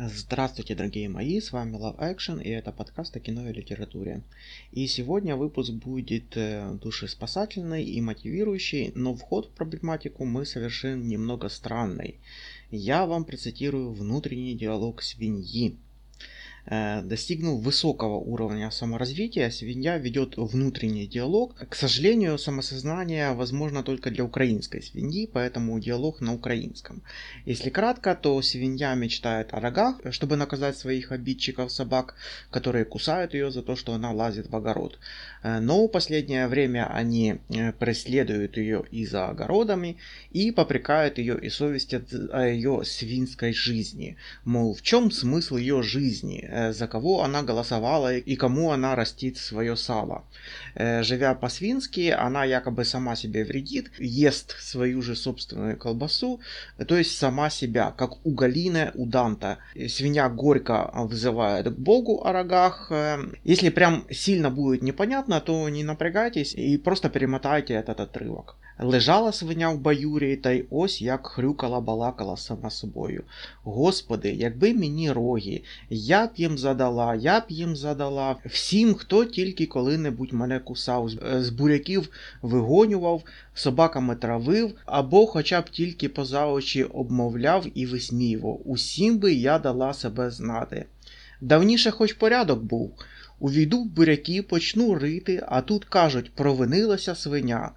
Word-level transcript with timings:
Здравствуйте, 0.00 0.76
дорогие 0.76 1.08
мои, 1.08 1.40
с 1.40 1.50
вами 1.50 1.74
Love 1.76 1.98
Action, 1.98 2.40
и 2.40 2.48
это 2.50 2.70
подкаст 2.70 3.16
о 3.16 3.18
кино 3.18 3.48
и 3.48 3.52
литературе. 3.52 4.22
И 4.70 4.86
сегодня 4.86 5.34
выпуск 5.34 5.72
будет 5.72 6.36
э, 6.36 6.70
душеспасательный 6.80 7.82
и 7.82 8.00
мотивирующий, 8.00 8.92
но 8.94 9.16
вход 9.16 9.46
в 9.46 9.50
проблематику 9.50 10.24
мы 10.24 10.46
совершим 10.46 11.08
немного 11.08 11.48
странный. 11.48 12.14
Я 12.70 13.06
вам 13.06 13.24
процитирую 13.24 13.92
внутренний 13.92 14.54
диалог 14.54 15.02
свиньи. 15.02 15.76
Э, 16.70 17.00
достигнув 17.02 17.62
высокого 17.62 18.16
уровня 18.16 18.70
саморазвития, 18.70 19.50
свинья 19.50 19.96
ведет 19.96 20.36
внутренний 20.36 21.06
диалог. 21.06 21.54
К 21.54 21.74
сожалению, 21.74 22.36
самосознание 22.36 23.32
возможно 23.32 23.82
только 23.82 24.10
для 24.10 24.24
украинской 24.24 24.82
свиньи, 24.82 25.30
поэтому 25.32 25.80
диалог 25.80 26.20
на 26.20 26.34
украинском. 26.34 27.02
Если 27.46 27.70
кратко, 27.70 28.14
то 28.14 28.42
свинья 28.42 28.94
мечтает 28.94 29.54
о 29.54 29.60
рогах, 29.60 30.00
чтобы 30.10 30.36
наказать 30.36 30.76
своих 30.76 31.10
обидчиков 31.10 31.72
собак, 31.72 32.16
которые 32.50 32.84
кусают 32.84 33.32
ее 33.32 33.50
за 33.50 33.62
то, 33.62 33.74
что 33.74 33.94
она 33.94 34.12
лазит 34.12 34.50
в 34.50 34.56
огород. 34.56 34.98
Э, 35.42 35.60
но 35.60 35.86
в 35.86 35.88
последнее 35.88 36.48
время 36.48 36.86
они 36.92 37.36
э, 37.48 37.72
преследуют 37.72 38.58
ее 38.58 38.84
и 38.90 39.06
за 39.06 39.28
огородами, 39.28 39.96
и 40.32 40.50
попрекают 40.50 41.16
ее 41.16 41.38
и 41.40 41.48
совестят 41.48 42.12
о 42.12 42.46
ее 42.46 42.82
свинской 42.84 43.54
жизни. 43.54 44.16
Мол, 44.44 44.74
в 44.74 44.82
чем 44.82 45.10
смысл 45.10 45.56
ее 45.56 45.82
жизни? 45.82 46.57
Э, 46.58 46.72
за 46.72 46.86
кого 46.88 47.22
она 47.22 47.42
голосовала 47.42 48.16
и 48.16 48.36
кому 48.36 48.70
она 48.70 48.94
растит 48.96 49.36
свое 49.36 49.76
сало. 49.76 50.24
Э, 50.74 51.02
живя 51.02 51.34
по-свински, 51.34 52.10
она 52.10 52.44
якобы 52.44 52.84
сама 52.84 53.16
себе 53.16 53.44
вредит, 53.44 53.90
ест 53.98 54.56
свою 54.60 55.02
же 55.02 55.14
собственную 55.14 55.76
колбасу, 55.76 56.40
то 56.88 56.96
есть 56.96 57.18
сама 57.18 57.50
себя, 57.50 57.90
как 57.96 58.26
у 58.26 58.30
Галины, 58.34 58.90
у 58.94 59.06
Данта. 59.06 59.58
Свинья 59.88 60.28
горько 60.28 60.90
вызывает 60.94 61.66
к 61.66 61.78
Богу 61.78 62.24
о 62.24 62.32
рогах. 62.32 62.88
Э, 62.90 63.18
если 63.44 63.70
прям 63.70 64.04
сильно 64.10 64.50
будет 64.50 64.82
непонятно, 64.82 65.40
то 65.40 65.68
не 65.68 65.84
напрягайтесь 65.84 66.54
и 66.54 66.78
просто 66.78 67.08
перемотайте 67.10 67.74
этот 67.74 68.00
отрывок. 68.00 68.56
Лежала 68.80 69.32
свиня 69.32 69.70
в 69.70 69.78
баюрі, 69.78 70.36
та 70.36 70.50
й 70.50 70.64
ось 70.70 71.02
як 71.02 71.26
хрюкала 71.26 71.80
балакала 71.80 72.36
сама 72.36 72.70
собою. 72.70 73.24
Господи, 73.62 74.32
якби 74.32 74.74
мені 74.74 75.12
роги, 75.12 75.62
я 75.90 76.26
б 76.26 76.30
їм 76.36 76.58
задала, 76.58 77.14
я 77.14 77.40
б 77.40 77.44
їм 77.48 77.76
задала. 77.76 78.36
Всім, 78.46 78.94
хто 78.94 79.24
тільки 79.24 79.66
коли-небудь 79.66 80.32
мене 80.32 80.58
кусав, 80.60 81.10
з 81.38 81.50
буряків 81.50 82.08
вигонював, 82.42 83.22
собаками 83.54 84.16
травив, 84.16 84.72
або 84.86 85.26
хоча 85.26 85.60
б 85.60 85.70
тільки 85.70 86.08
поза 86.08 86.46
очі 86.46 86.84
обмовляв 86.84 87.66
і 87.74 87.86
висміював. 87.86 88.60
Усім 88.64 89.18
би 89.18 89.32
я 89.32 89.58
дала 89.58 89.94
себе 89.94 90.30
знати. 90.30 90.84
Давніше 91.40 91.90
хоч 91.90 92.12
порядок 92.12 92.62
був. 92.62 92.92
Увійду 93.40 93.82
в 93.82 93.86
буряки, 93.86 94.42
почну 94.42 94.94
рити, 94.94 95.44
а 95.48 95.60
тут 95.60 95.84
кажуть, 95.84 96.32
провинилася 96.34 97.14
свиня. 97.14 97.70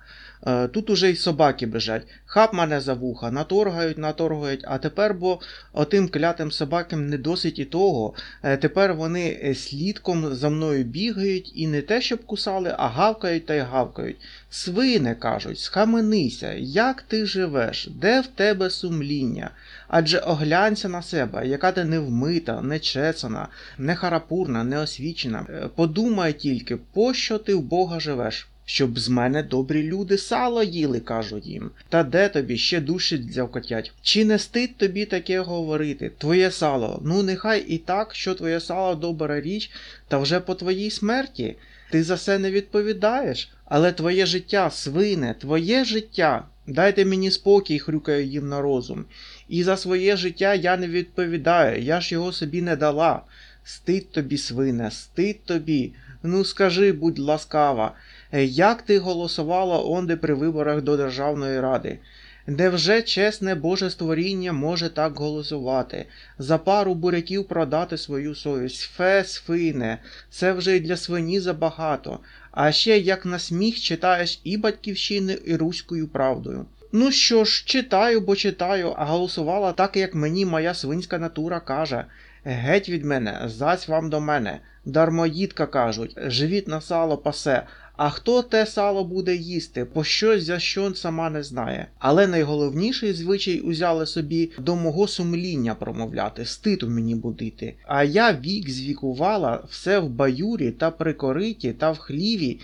Е, 0.48 0.68
тут 0.68 0.90
уже 0.90 1.10
й 1.10 1.16
собаки 1.16 1.66
бежать. 1.66 2.08
Хап 2.26 2.54
мене 2.54 2.82
за 2.82 2.94
вуха, 2.94 3.32
наторгають, 3.32 3.98
наторгають, 3.98 4.64
а 4.68 4.78
тепер, 4.78 5.14
бо 5.14 5.40
отим 5.74 6.10
клятим 6.10 6.52
собакам 6.52 7.10
не 7.10 7.18
досить 7.18 7.60
і 7.60 7.66
того. 7.66 8.14
Е, 8.44 8.58
тепер 8.58 8.94
вони 8.94 9.40
е, 9.44 9.56
слідком 9.56 10.36
за 10.36 10.50
мною 10.50 10.84
бігають 10.84 11.52
і 11.56 11.68
не 11.68 11.82
те, 11.82 12.02
щоб 12.02 12.26
кусали, 12.26 12.76
а 12.78 12.88
гавкають 12.88 13.46
та 13.46 13.54
й 13.54 13.60
гавкають. 13.60 14.18
Свине 14.50 15.16
кажуть, 15.16 15.60
схаменися, 15.60 16.54
як 16.54 17.02
ти 17.02 17.26
живеш, 17.26 17.90
де 17.92 18.22
в 18.22 18.28
тебе 18.28 18.70
сумління? 18.70 19.52
Адже 19.88 20.20
оглянься 20.20 20.90
на 20.90 21.02
себе, 21.02 21.48
яка 21.48 21.72
ти 21.72 21.84
невмита, 21.84 22.62
нечесана, 22.62 23.48
нехарапурна, 23.78 24.64
неосвічена. 24.64 25.46
Подумай 25.76 26.34
тільки, 26.34 26.78
пощо 26.78 27.38
ти 27.38 27.56
в 27.56 27.62
Бога 27.62 28.00
живеш? 28.00 28.51
Щоб 28.74 29.00
з 29.00 29.10
мене 29.10 29.44
добрі 29.44 29.84
люди 29.84 30.18
сало 30.18 30.64
їли, 30.64 31.00
кажу 31.00 31.38
їм. 31.38 31.72
Та 31.90 32.04
де 32.04 32.30
тобі 32.30 32.58
ще 32.58 32.80
душі 32.80 33.18
дзявкотять? 33.18 33.92
Чи 34.02 34.26
не 34.26 34.40
стид 34.40 34.78
тобі 34.78 35.06
таке 35.06 35.40
говорити? 35.40 36.12
Твоє 36.18 36.52
сало, 36.52 37.02
ну 37.06 37.24
нехай 37.24 37.62
і 37.68 37.78
так, 37.78 38.16
що 38.16 38.34
твоє 38.34 38.60
сало 38.60 38.96
добра 38.96 39.42
річ, 39.42 39.72
та 40.08 40.18
вже 40.18 40.40
по 40.40 40.56
твоїй 40.56 40.92
смерті. 40.92 41.56
Ти 41.90 42.04
за 42.04 42.18
це 42.18 42.40
не 42.40 42.52
відповідаєш, 42.52 43.52
але 43.66 43.92
твоє 43.92 44.26
життя, 44.26 44.70
свине, 44.70 45.36
твоє 45.40 45.86
життя. 45.86 46.46
Дайте 46.68 47.06
мені 47.06 47.32
спокій, 47.32 47.80
хрюкаю 47.80 48.26
їм 48.26 48.50
на 48.50 48.62
розум. 48.62 49.06
І 49.50 49.64
за 49.64 49.78
своє 49.78 50.18
життя 50.18 50.54
я 50.54 50.78
не 50.78 50.88
відповідаю, 50.88 51.82
я 51.82 52.02
ж 52.02 52.16
його 52.16 52.32
собі 52.32 52.62
не 52.62 52.76
дала. 52.76 53.22
Стид 53.64 54.12
тобі, 54.12 54.38
свине, 54.38 54.92
стид 54.92 55.44
тобі. 55.46 55.94
Ну 56.24 56.46
скажи, 56.46 56.92
будь 56.92 57.20
ласкава. 57.20 57.96
Е, 58.32 58.44
як 58.46 58.82
ти 58.82 59.00
голосувала 59.00 59.86
онде 59.86 60.16
при 60.16 60.34
виборах 60.34 60.82
до 60.82 60.98
Державної 60.98 61.60
ради? 61.60 62.00
Невже 62.48 63.02
чесне 63.02 63.56
Боже 63.56 63.90
створіння 63.90 64.54
може 64.54 64.90
так 64.90 65.20
голосувати, 65.20 66.06
за 66.38 66.58
пару 66.58 66.96
буряків 66.96 67.48
продати 67.48 67.98
свою 67.98 68.36
совість? 68.36 68.82
Фе, 68.82 69.24
свине, 69.24 69.98
це 70.30 70.54
вже 70.54 70.76
й 70.76 70.80
для 70.80 70.98
свині 70.98 71.40
забагато, 71.40 72.20
а 72.52 72.72
ще 72.72 72.98
як 72.98 73.26
на 73.26 73.40
сміх 73.40 73.80
читаєш 73.80 74.42
і 74.44 74.58
батьківщини, 74.58 75.38
і 75.46 75.56
руською 75.56 76.08
правдою. 76.08 76.66
Ну 76.92 77.12
що 77.12 77.46
ж, 77.46 77.64
читаю, 77.66 78.22
бо 78.22 78.36
читаю, 78.36 78.94
а 78.98 79.06
голосувала 79.06 79.72
так, 79.72 79.98
як 79.98 80.16
мені 80.16 80.46
моя 80.46 80.74
свинська 80.74 81.18
натура 81.18 81.60
каже. 81.60 82.06
Геть 82.44 82.90
від 82.90 83.06
мене, 83.06 83.42
зась 83.46 83.88
вам 83.88 84.10
до 84.10 84.20
мене. 84.20 84.60
Дармоїдка 84.86 85.66
кажуть, 85.66 86.18
живіт 86.26 86.68
на 86.68 86.82
сало 86.82 87.18
пасе, 87.18 87.64
а 88.04 88.10
хто 88.10 88.42
те 88.42 88.66
сало 88.66 89.04
буде 89.04 89.36
їсти, 89.36 89.86
по 89.86 90.04
щось 90.04 90.44
за 90.44 90.60
що 90.60 90.94
сама 90.96 91.30
не 91.30 91.44
знає. 91.44 91.88
Але 92.00 92.28
найголовніший 92.28 93.14
звичай 93.14 93.60
узяли 93.60 94.06
собі 94.06 94.52
до 94.60 94.76
мого 94.76 95.08
сумління 95.08 95.76
промовляти, 95.76 96.46
ститу 96.46 96.90
мені 96.90 97.16
будити. 97.16 97.76
А 97.88 98.04
я 98.04 98.34
вік 98.34 98.70
звікувала 98.70 99.64
все 99.70 100.00
в 100.00 100.10
баюрі 100.10 100.72
та 100.72 100.92
при 100.92 101.14
кориті 101.14 101.74
та 101.80 101.92
в 101.92 101.98
хліві. 101.98 102.60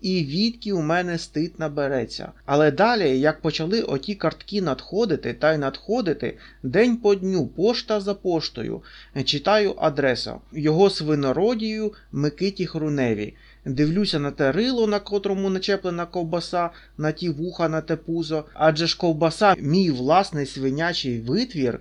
І 0.00 0.24
відки 0.24 0.72
у 0.72 0.82
мене 0.82 1.18
стид 1.18 1.52
набереться. 1.58 2.32
Але 2.46 2.70
далі, 2.70 3.20
як 3.20 3.40
почали 3.40 3.82
оті 3.82 4.14
картки 4.14 4.62
надходити 4.62 5.34
та 5.34 5.52
й 5.52 5.58
надходити, 5.58 6.38
день 6.62 6.96
по 6.96 7.14
дню, 7.14 7.46
пошта 7.46 8.00
за 8.00 8.14
поштою, 8.14 8.82
читаю 9.24 9.74
адресу 9.78 10.40
його 10.52 10.90
свинородію 10.90 11.92
Микиті 12.12 12.66
Хруневі. 12.66 13.34
Дивлюся 13.64 14.18
на 14.18 14.30
те 14.30 14.52
рило, 14.52 14.86
на 14.86 15.00
котрому 15.00 15.50
начеплена 15.50 16.06
ковбаса, 16.06 16.70
на 16.98 17.12
ті 17.12 17.28
вуха, 17.28 17.68
на 17.68 17.80
те 17.80 17.96
пузо, 17.96 18.44
адже 18.54 18.86
ж 18.86 18.96
ковбаса 18.96 19.54
мій 19.58 19.90
власний 19.90 20.46
свинячий 20.46 21.20
витвір, 21.20 21.80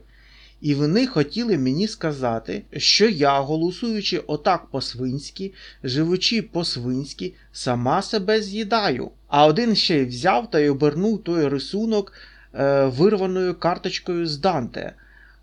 і 0.62 0.76
вони 0.76 1.08
хотіли 1.08 1.58
мені 1.58 1.88
сказати, 1.88 2.64
що 2.78 3.10
я, 3.10 3.40
голосуючи 3.40 4.18
отак 4.18 4.66
по-свинськи, 4.66 5.54
живучи 5.84 6.42
по-свинськи, 6.42 7.34
сама 7.52 8.02
себе 8.02 8.42
з'їдаю. 8.42 9.12
А 9.28 9.46
один 9.46 9.76
ще 9.76 9.98
й 9.98 10.06
взяв 10.06 10.52
та 10.52 10.60
й 10.60 10.70
обернув 10.70 11.24
той 11.24 11.48
рисунок 11.48 12.14
е, 12.54 12.86
вирваною 12.86 13.56
карточкою 13.56 14.28
з 14.28 14.38
Данте. 14.38 14.94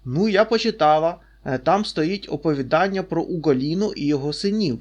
Ну, 0.05 0.29
я 0.29 0.45
почитала, 0.45 1.17
е, 1.45 1.59
там 1.59 1.85
стоїть 1.85 2.27
оповідання 2.31 3.03
про 3.03 3.23
Уголіну 3.23 3.93
і 3.97 4.07
його 4.07 4.33
синів 4.33 4.79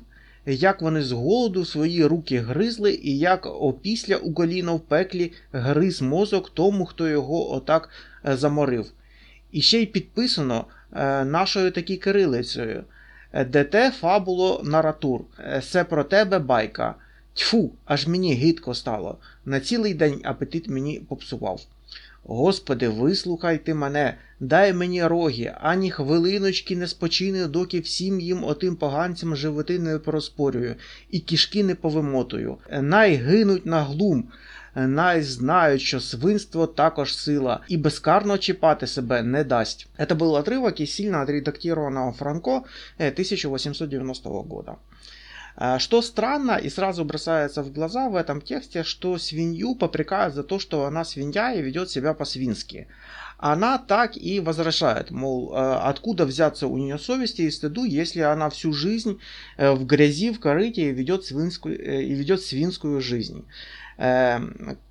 як 0.53 0.81
вони 0.81 1.03
з 1.03 1.11
голоду 1.11 1.65
свої 1.65 2.05
руки 2.05 2.39
гризли, 2.39 2.93
і 2.93 3.17
як 3.17 3.45
опісля 3.45 4.17
у 4.17 4.33
коліна 4.33 4.71
в 4.71 4.79
пеклі 4.79 5.31
гриз 5.51 6.01
мозок 6.01 6.49
тому, 6.49 6.85
хто 6.85 7.07
його 7.07 7.53
отак 7.53 7.89
е, 8.25 8.37
заморив. 8.37 8.91
І 9.51 9.61
ще 9.61 9.81
й 9.81 9.85
підписано 9.85 10.65
е, 10.93 11.25
нашою 11.25 11.71
такі 11.71 11.97
кирилицею. 11.97 12.83
«Е, 13.33 13.45
ДТ 13.45 13.75
фабуло 13.95 14.61
наратур. 14.65 15.21
Це 15.63 15.83
про 15.83 16.03
тебе 16.03 16.39
байка. 16.39 16.95
Тьфу, 17.33 17.71
аж 17.85 18.07
мені 18.07 18.33
гидко 18.33 18.73
стало. 18.73 19.17
На 19.45 19.59
цілий 19.59 19.93
день 19.93 20.21
апетит 20.23 20.69
мені 20.69 21.01
попсував. 21.09 21.61
Господи, 22.26 22.88
вислухай 22.88 23.58
ти 23.58 23.74
мене, 23.74 24.18
дай 24.40 24.72
мені 24.72 25.06
роги, 25.06 25.54
ані 25.60 25.90
хвилиночки 25.90 26.76
не 26.76 26.86
спочине, 26.86 27.46
доки 27.46 27.80
всім 27.80 28.20
їм 28.20 28.44
отим 28.44 28.76
поганцям 28.76 29.36
животи 29.36 29.78
не 29.78 29.98
проспорюю, 29.98 30.74
і 31.10 31.20
кішки 31.20 31.64
не 31.64 31.74
повимотую. 31.74 32.56
Най 32.80 33.14
гинуть 33.14 33.66
на 33.66 33.82
глум, 33.82 34.24
най 34.74 35.22
знають, 35.22 35.82
що 35.82 36.00
свинство 36.00 36.66
також 36.66 37.16
сила, 37.16 37.60
і 37.68 37.76
безкарно 37.76 38.38
чіпати 38.38 38.86
себе 38.86 39.22
не 39.22 39.44
дасть. 39.44 39.88
Это 39.98 40.16
был 40.16 40.36
отрывок 40.36 40.80
из 40.80 40.94
сильно 40.94 41.22
отредактированного 41.22 42.12
Франко 42.12 42.64
1890 42.98 44.30
года. 44.30 44.74
А, 45.59 45.79
что 45.79 46.03
странно 46.03 46.57
и 46.57 46.69
сразу 46.69 47.03
бросается 47.03 47.63
в 47.63 47.73
глаза 47.73 48.09
в 48.09 48.15
этом 48.15 48.41
тексте, 48.41 48.83
что 48.83 49.17
свинью 49.17 49.73
попрекают 49.73 50.35
за 50.35 50.43
то, 50.43 50.59
что 50.59 50.85
она 50.85 51.03
свинья 51.03 51.51
и 51.51 51.63
ведет 51.63 51.89
себя 51.89 52.13
по-свински. 52.13 52.87
она 53.39 53.77
так 53.77 54.17
и 54.17 54.39
возражает, 54.39 55.11
мол, 55.11 55.55
откуда 55.55 56.25
взяться 56.25 56.67
у 56.67 56.77
нее 56.77 56.97
совести 56.97 57.43
и 57.43 57.51
стыду, 57.51 57.83
если 57.83 58.21
она 58.21 58.49
всю 58.49 58.73
жизнь 58.73 59.19
в 59.57 59.85
грязи, 59.85 60.31
в 60.31 60.39
корыте 60.39 60.89
и 60.89 60.93
ведет 60.93 61.25
свинскую, 61.25 61.77
и 61.77 62.13
ведет 62.13 62.41
свинскую 62.41 63.01
жизнь. 63.01 63.45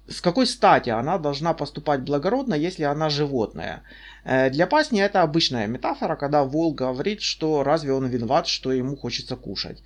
С 0.09 0.21
какой 0.21 0.47
стати 0.47 0.91
она 0.91 1.19
должна 1.19 1.53
поступать 1.53 2.03
благородно, 2.03 2.55
если 2.55 2.85
она 2.85 3.11
животное? 3.11 3.83
Э, 4.27 4.51
для 4.51 4.67
пасни 4.67 5.01
это 5.01 5.23
обычная 5.23 5.67
метафора, 5.67 6.17
когда 6.17 6.43
волк 6.43 6.79
говорит, 6.79 7.23
что 7.23 7.63
разве 7.63 7.93
он 7.93 8.07
виноват, 8.07 8.47
что 8.49 8.73
ему 8.73 8.97
хочется 8.97 9.37
кушать. 9.37 9.83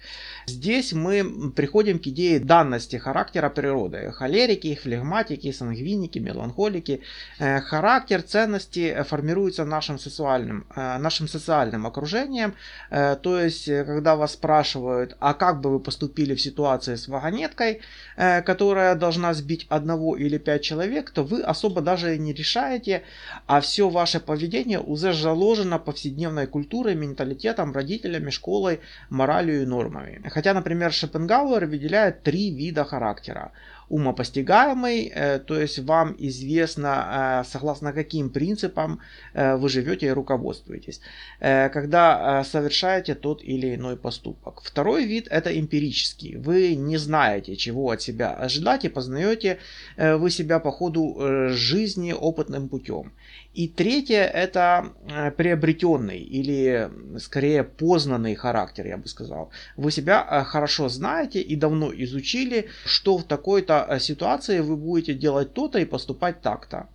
Здесь 0.46 0.93
мы 0.93 1.52
приходим 1.52 1.99
к 1.99 2.06
идее 2.06 2.40
данности 2.40 2.96
характера 2.96 3.50
природы. 3.50 4.12
Холерики, 4.12 4.75
флегматики, 4.82 5.52
сангвиники, 5.52 6.19
меланхолики. 6.19 7.00
Э, 7.38 7.61
характер 7.61 8.22
ценности 8.22 9.05
формируется 9.08 9.64
нашим 9.64 9.99
социальным, 9.99 10.67
э, 10.75 10.99
нашим 10.99 11.28
социальным 11.28 11.87
окружением. 11.87 12.55
То 12.90 13.40
есть, 13.40 13.67
когда 13.67 14.17
вас 14.17 14.32
спрашивают, 14.32 15.17
а 15.20 15.34
как 15.34 15.61
бы 15.61 15.70
вы 15.70 15.81
поступили 15.81 16.34
в 16.34 16.40
ситуации 16.40 16.94
с 16.94 17.08
вагонеткой, 17.08 17.81
которая 18.17 18.94
должна 18.94 19.34
сбить 19.34 19.67
одного 19.69 20.09
или 20.16 20.38
пять 20.38 20.62
человек, 20.62 21.10
то 21.10 21.22
вы 21.22 21.42
особо 21.42 21.80
даже 21.80 22.18
не 22.18 22.32
решаете, 22.32 23.02
а 23.46 23.60
все 23.60 23.88
ваше 23.88 24.20
поведение 24.20 24.80
уже 24.80 25.12
заложено 25.12 25.78
повседневной 25.78 26.46
культурой, 26.46 26.94
менталитетом, 26.94 27.72
родителями, 27.72 28.30
школой, 28.30 28.80
моралью 29.10 29.62
и 29.62 29.66
нормами. 29.66 30.22
Хотя, 30.28 30.54
например, 30.54 30.92
Шопенгауэр 30.92 31.66
выделяет 31.66 32.22
три 32.22 32.50
вида 32.50 32.84
характера 32.84 33.52
умопостигаемый, 33.90 35.12
э, 35.12 35.40
то 35.40 35.60
есть 35.60 35.81
вам 35.81 36.14
известно, 36.19 37.42
э, 37.42 37.50
согласно 37.50 37.92
каким 37.92 38.31
принципам 38.31 39.00
э, 39.34 39.56
вы 39.56 39.69
живете 39.69 40.06
и 40.06 40.10
руководствуетесь, 40.10 41.00
когда 41.40 42.44
совершаете 42.44 43.14
тот 43.14 43.42
или 43.42 43.75
иной 43.75 43.96
поступок. 43.96 44.60
Второй 44.62 45.04
вид 45.04 45.26
это 45.31 45.50
эмпирический. 45.58 46.37
Вы 46.37 46.76
не 46.76 46.98
знаете, 46.98 47.56
чего 47.56 47.90
от 47.90 48.02
себя 48.02 48.32
ожидать 48.32 48.84
и 48.84 48.88
познаете 48.88 49.58
вы 49.96 50.31
себя 50.31 50.60
по 50.60 50.70
ходу 50.70 51.16
жизни 51.48 52.12
опытным 52.12 52.69
путем. 52.69 53.12
И 53.54 53.69
третье 53.69 54.25
это 54.25 54.93
приобретенный 55.36 56.19
или 56.19 56.90
скорее 57.19 57.64
познанный 57.64 58.34
характер, 58.34 58.86
я 58.86 58.96
бы 58.96 59.08
сказал. 59.08 59.50
Вы 59.76 59.90
себя 59.90 60.44
хорошо 60.44 60.88
знаете 60.88 61.40
и 61.40 61.56
давно 61.56 61.93
изучили, 61.93 62.69
что 62.84 63.19
в 63.19 63.25
такой-то 63.25 63.80
Э, 63.88 64.00
ситуации 64.00 64.61
вы 64.61 64.77
будете 64.77 65.15
делать 65.15 65.55
то-то 65.55 65.79
и 65.79 65.85
поступать 65.85 66.41
так-то. 66.41 66.88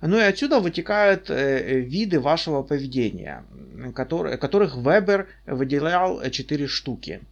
Ну 0.00 0.18
и 0.18 0.22
отсюда 0.22 0.60
вытекают 0.60 1.30
э, 1.30 1.80
виды 1.80 2.20
вашего 2.20 2.62
поведения, 2.62 3.44
которые, 3.94 4.36
которых 4.36 4.76
Вебер 4.76 5.26
выделял 5.46 6.22
4 6.30 6.66
штуки. 6.66 7.22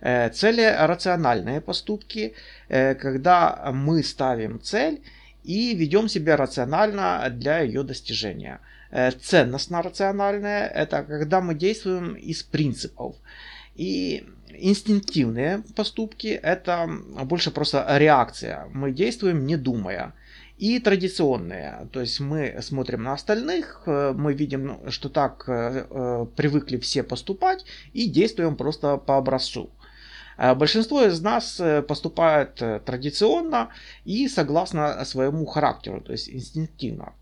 Э, 0.00 0.30
цели 0.30 0.76
рациональные 0.78 1.60
поступки, 1.60 2.34
когда 2.68 3.70
мы 3.72 4.02
ставим 4.02 4.60
цель 4.60 5.02
и 5.44 5.74
ведем 5.74 6.08
себя 6.08 6.36
рационально 6.36 7.26
для 7.30 7.60
ее 7.60 7.82
достижения. 7.82 8.60
Ценностно-рациональное– 8.92 10.66
это 10.74 11.02
когда 11.02 11.40
мы 11.40 11.54
действуем 11.54 12.14
из 12.14 12.42
принципов. 12.42 13.16
И 13.76 14.26
инстинктивные 14.58 15.62
поступки– 15.76 16.28
это 16.42 16.88
больше 17.24 17.50
просто 17.50 17.86
реакция. 17.98 18.68
Мы 18.72 18.92
действуем 18.92 19.46
не 19.46 19.56
думая. 19.56 20.14
И 20.60 20.78
традиционные, 20.78 21.88
то 21.90 22.02
есть 22.02 22.20
мы 22.20 22.58
смотрим 22.60 23.02
на 23.02 23.14
остальных, 23.14 23.82
э, 23.86 24.12
мы 24.14 24.34
видим, 24.34 24.66
ну, 24.66 24.90
что 24.90 25.08
так 25.08 25.44
э, 25.48 25.86
э, 25.88 26.26
привыкли 26.36 26.76
все 26.76 27.02
поступать 27.02 27.64
и 27.94 28.06
действуем 28.06 28.56
просто 28.56 28.98
по 28.98 29.16
образцу. 29.16 29.70
Большинство 30.56 31.02
из 31.02 31.20
нас 31.20 31.60
поступает 31.86 32.54
традиционно 32.86 33.68
и 34.06 34.26
согласно 34.26 35.04
своему 35.04 35.44
характеру, 35.44 36.00
то 36.00 36.12
есть 36.12 36.30
инстинктивно. 36.30 37.12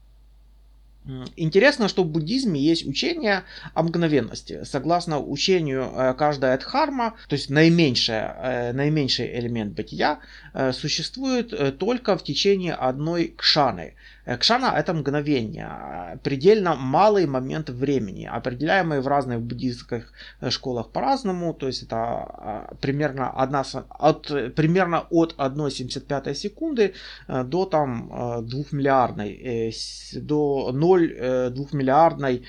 Интересно, 1.37 1.89
что 1.89 2.05
в 2.05 2.09
буддизме 2.09 2.61
есть 2.61 2.87
учение 2.87 3.45
о 3.73 3.83
мгновенности. 3.83 4.61
Согласно 4.65 5.19
учению, 5.19 5.91
э, 5.95 6.15
каждая 6.15 6.59
дхарма, 6.59 7.15
то 7.29 7.35
есть 7.35 7.49
наименьшая, 7.49 8.37
э, 8.43 8.73
наименьший 8.75 9.39
элемент 9.39 9.73
бытия, 9.73 10.21
э, 10.53 10.73
существует 10.73 11.79
только 11.79 12.19
в 12.19 12.25
течение 12.25 12.75
одной 12.75 13.33
кшаны. 13.37 13.95
Кшана 14.37 14.75
это 14.77 14.93
мгновение, 14.93 16.19
предельно 16.23 16.75
малый 16.75 17.27
момент 17.27 17.71
времени, 17.71 18.25
определяемый 18.25 19.01
в 19.01 19.09
разных 19.09 19.41
буддийских 19.41 20.13
школах 20.51 20.91
по-разному, 20.91 21.55
то 21.55 21.67
есть 21.67 21.83
это 21.85 22.69
примерно, 22.81 23.31
одна, 23.31 23.65
от, 23.89 24.27
примерно 24.55 25.07
от 25.11 25.35
1,75 25.39 26.35
секунды 26.35 26.95
до 27.27 27.65
там 27.65 28.45
2 28.47 28.65
миллиардной, 28.73 29.73
до 30.15 30.73
0 30.73 30.99
0,2 31.09 31.67
э, 31.73 31.77
миллиардной 31.77 32.37
э, 32.37 32.43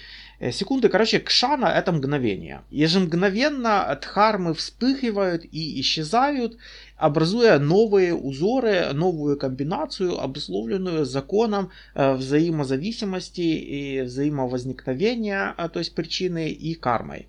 секунды. 0.51 0.89
Короче, 0.89 1.19
кшана 1.19 1.65
это 1.65 1.91
мгновение. 1.91 2.62
Ежемгновенно 2.69 3.97
дхармы 4.01 4.53
вспыхивают 4.53 5.45
и 5.51 5.81
исчезают, 5.81 6.57
образуя 6.97 7.59
новые 7.59 8.13
узоры, 8.13 8.94
новую 8.94 9.38
комбинацию, 9.38 10.19
обусловленную 10.19 11.06
законом 11.06 11.71
э, 11.95 12.13
взаимозависимости 12.13 13.41
и 13.41 14.01
взаимовозникновения, 14.01 15.56
то 15.74 15.80
есть 15.80 15.94
причины 15.95 16.50
и 16.50 16.74
кармой 16.74 17.27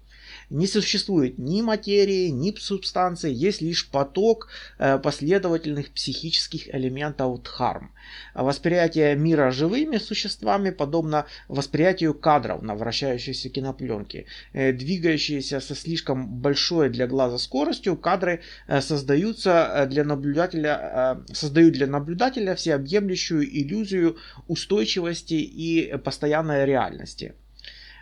не 0.51 0.67
существует 0.67 1.39
ни 1.39 1.63
материи, 1.63 2.29
ни 2.29 2.55
субстанции, 2.57 3.33
есть 3.33 3.63
лишь 3.63 3.89
поток 3.89 4.49
э, 4.79 4.99
последовательных 4.99 5.91
психических 5.91 6.75
элементов 6.75 7.43
дхарм. 7.43 7.93
Восприятие 8.35 9.15
мира 9.15 9.53
живыми 9.53 9.99
существами 9.99 10.71
подобно 10.71 11.27
восприятию 11.49 12.15
кадров 12.15 12.63
на 12.63 12.75
вращающейся 12.75 13.49
кинопленке. 13.49 14.27
Э, 14.53 14.73
двигающиеся 14.73 15.61
со 15.61 15.75
слишком 15.75 16.27
большой 16.27 16.91
для 16.91 17.07
глаза 17.07 17.39
скоростью, 17.39 17.97
кадры 17.97 18.41
э, 18.67 18.81
создаются 18.81 19.87
для 19.89 20.05
наблюдателя, 20.05 21.21
создают 21.33 21.75
для 21.75 21.87
наблюдателя 21.87 22.55
всеобъемлющую 22.57 23.45
иллюзию 23.45 24.17
устойчивости 24.49 25.35
и 25.35 25.97
постоянной 25.99 26.67
реальности. 26.67 27.35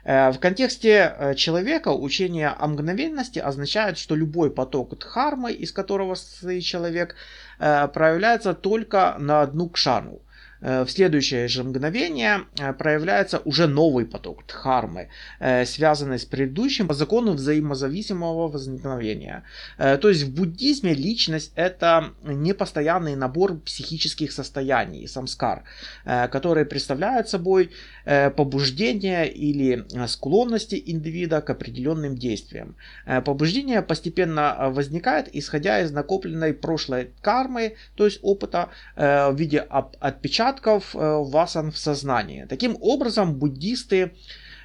Э, 0.09 0.31
в 0.33 0.39
контексте 0.39 1.15
э, 1.19 1.35
человека 1.35 1.89
учение 1.89 2.49
о 2.49 2.67
мгновенности 2.67 3.39
означает, 3.39 3.99
что 3.99 4.17
любой 4.17 4.51
поток 4.51 4.99
дхармы, 4.99 5.53
из 5.53 5.71
которого 5.71 6.15
состоит 6.15 6.65
человек, 6.65 7.15
э, 7.59 7.89
проявляется 7.89 8.55
только 8.55 9.17
на 9.19 9.43
одну 9.43 9.69
кшану. 9.69 10.23
Э, 10.61 10.85
в 10.85 10.91
следующее 10.91 11.49
же 11.49 11.65
мгновение 11.65 12.47
э, 12.59 12.73
проявляется 12.73 13.39
уже 13.45 13.67
новый 13.67 14.07
поток 14.07 14.47
дхармы, 14.47 15.09
э, 15.41 15.65
связанный 15.65 16.19
с 16.19 16.25
предыдущим 16.25 16.89
по 16.89 16.95
закону 16.95 17.33
взаимозависимого 17.33 18.49
возникновения. 18.49 19.45
То 19.79 20.09
есть 20.09 20.23
в 20.23 20.35
буддизме 20.35 20.95
личность 20.95 21.53
это 21.55 22.13
непостоянный 22.23 23.17
набор 23.17 23.59
психических 23.61 24.33
состояний, 24.33 25.07
самскар, 25.07 25.65
которые 26.05 26.65
представляют 26.65 27.29
собой 27.29 27.71
побуждения 28.05 29.25
или 29.25 29.85
склонности 30.07 30.83
индивида 30.87 31.41
к 31.41 31.51
определенным 31.51 32.17
действиям. 32.17 32.77
Побуждение 33.25 33.83
постепенно 33.83 34.71
возникает, 34.71 35.29
исходя 35.35 35.81
из 35.81 35.91
накопленной 35.91 36.55
прошлой 36.55 37.11
кармы, 37.21 37.77
то 37.95 38.05
есть 38.05 38.19
опыта 38.23 38.71
в 38.97 39.35
виде 39.35 39.61
отпечатков 39.61 40.48
отпечатков 40.49 40.95
э, 40.95 40.99
васан 40.99 41.71
в 41.71 41.79
сознании. 41.79 42.47
Таким 42.49 42.77
образом, 42.81 43.35
буддисты 43.35 44.13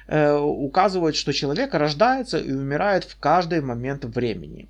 э, 0.06 0.36
указывают, 0.36 1.16
что 1.16 1.32
человек 1.32 1.74
рождается 1.74 2.38
и 2.38 2.52
умирает 2.52 3.04
в 3.04 3.18
каждый 3.18 3.60
момент 3.60 4.04
времени. 4.04 4.68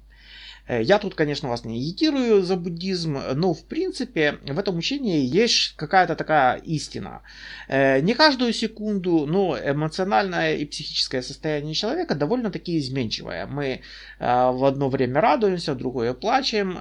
Э, 0.66 0.82
я 0.82 0.98
тут, 0.98 1.14
конечно, 1.14 1.48
вас 1.48 1.64
не 1.64 1.76
агитирую 1.76 2.42
за 2.42 2.56
буддизм, 2.56 3.18
но 3.34 3.52
в 3.52 3.64
принципе 3.64 4.38
в 4.46 4.58
этом 4.58 4.78
учении 4.78 5.24
есть 5.24 5.76
какая-то 5.76 6.16
такая 6.16 6.56
истина. 6.56 7.22
Э, 7.68 8.00
не 8.00 8.14
каждую 8.14 8.52
секунду, 8.52 9.26
но 9.26 9.58
эмоциональное 9.58 10.56
и 10.56 10.64
психическое 10.64 11.22
состояние 11.22 11.74
человека 11.74 12.14
довольно-таки 12.14 12.78
изменчивое. 12.78 13.46
Мы 13.46 13.66
э, 13.66 13.80
в 14.18 14.64
одно 14.64 14.88
время 14.88 15.20
радуемся, 15.20 15.74
в 15.74 15.78
другое 15.78 16.14
плачем, 16.14 16.78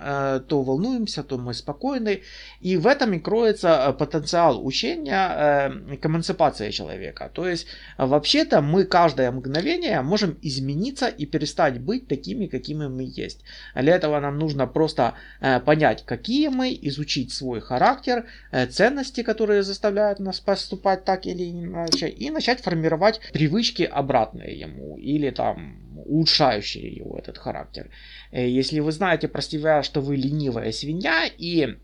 то 0.48 0.63
волнуемся, 0.63 1.24
то 1.24 1.38
мы 1.38 1.54
спокойны. 1.54 2.22
И 2.62 2.78
в 2.78 2.88
этом 2.88 3.13
и 3.13 3.20
кроется 3.20 3.96
потенциал 3.98 4.66
учения 4.66 5.98
к 6.02 6.06
эмансипации 6.06 6.72
человека. 6.72 7.30
То 7.34 7.48
есть 7.48 7.68
вообще-то 7.98 8.62
мы 8.62 8.86
каждое 8.86 9.32
мгновение 9.32 10.02
можем 10.02 10.38
измениться 10.42 11.08
и 11.08 11.25
перестать 11.25 11.80
быть 11.80 12.08
такими, 12.08 12.48
какими 12.48 12.88
мы 12.88 13.04
есть. 13.04 13.44
Для 13.75 13.96
этого 13.96 14.20
нам 14.20 14.38
нужно 14.38 14.68
просто 14.68 15.13
э, 15.42 15.60
понять, 15.60 16.03
какие 16.06 16.48
мы, 16.50 16.77
изучить 16.82 17.32
свой 17.32 17.62
характер, 17.62 18.25
э, 18.51 18.68
ценности, 18.68 19.24
которые 19.24 19.63
заставляют 19.63 20.20
нас 20.20 20.39
поступать 20.39 21.06
так 21.06 21.25
или 21.25 21.50
иначе, 21.50 22.08
и 22.08 22.30
начать 22.30 22.62
формировать 22.62 23.20
привычки 23.32 23.84
обратные 23.84 24.60
ему 24.60 24.98
или 24.98 25.30
там 25.30 26.03
улучшающие 26.06 26.92
его 26.92 27.18
этот 27.18 27.38
характер. 27.38 27.89
Если 28.32 28.80
вы 28.80 28.92
знаете 28.92 29.27
про 29.27 29.42
себя, 29.42 29.84
что 29.84 30.01
вы 30.01 30.18
ленивая 30.18 30.72
свинья 30.72 31.25
и 31.25 31.77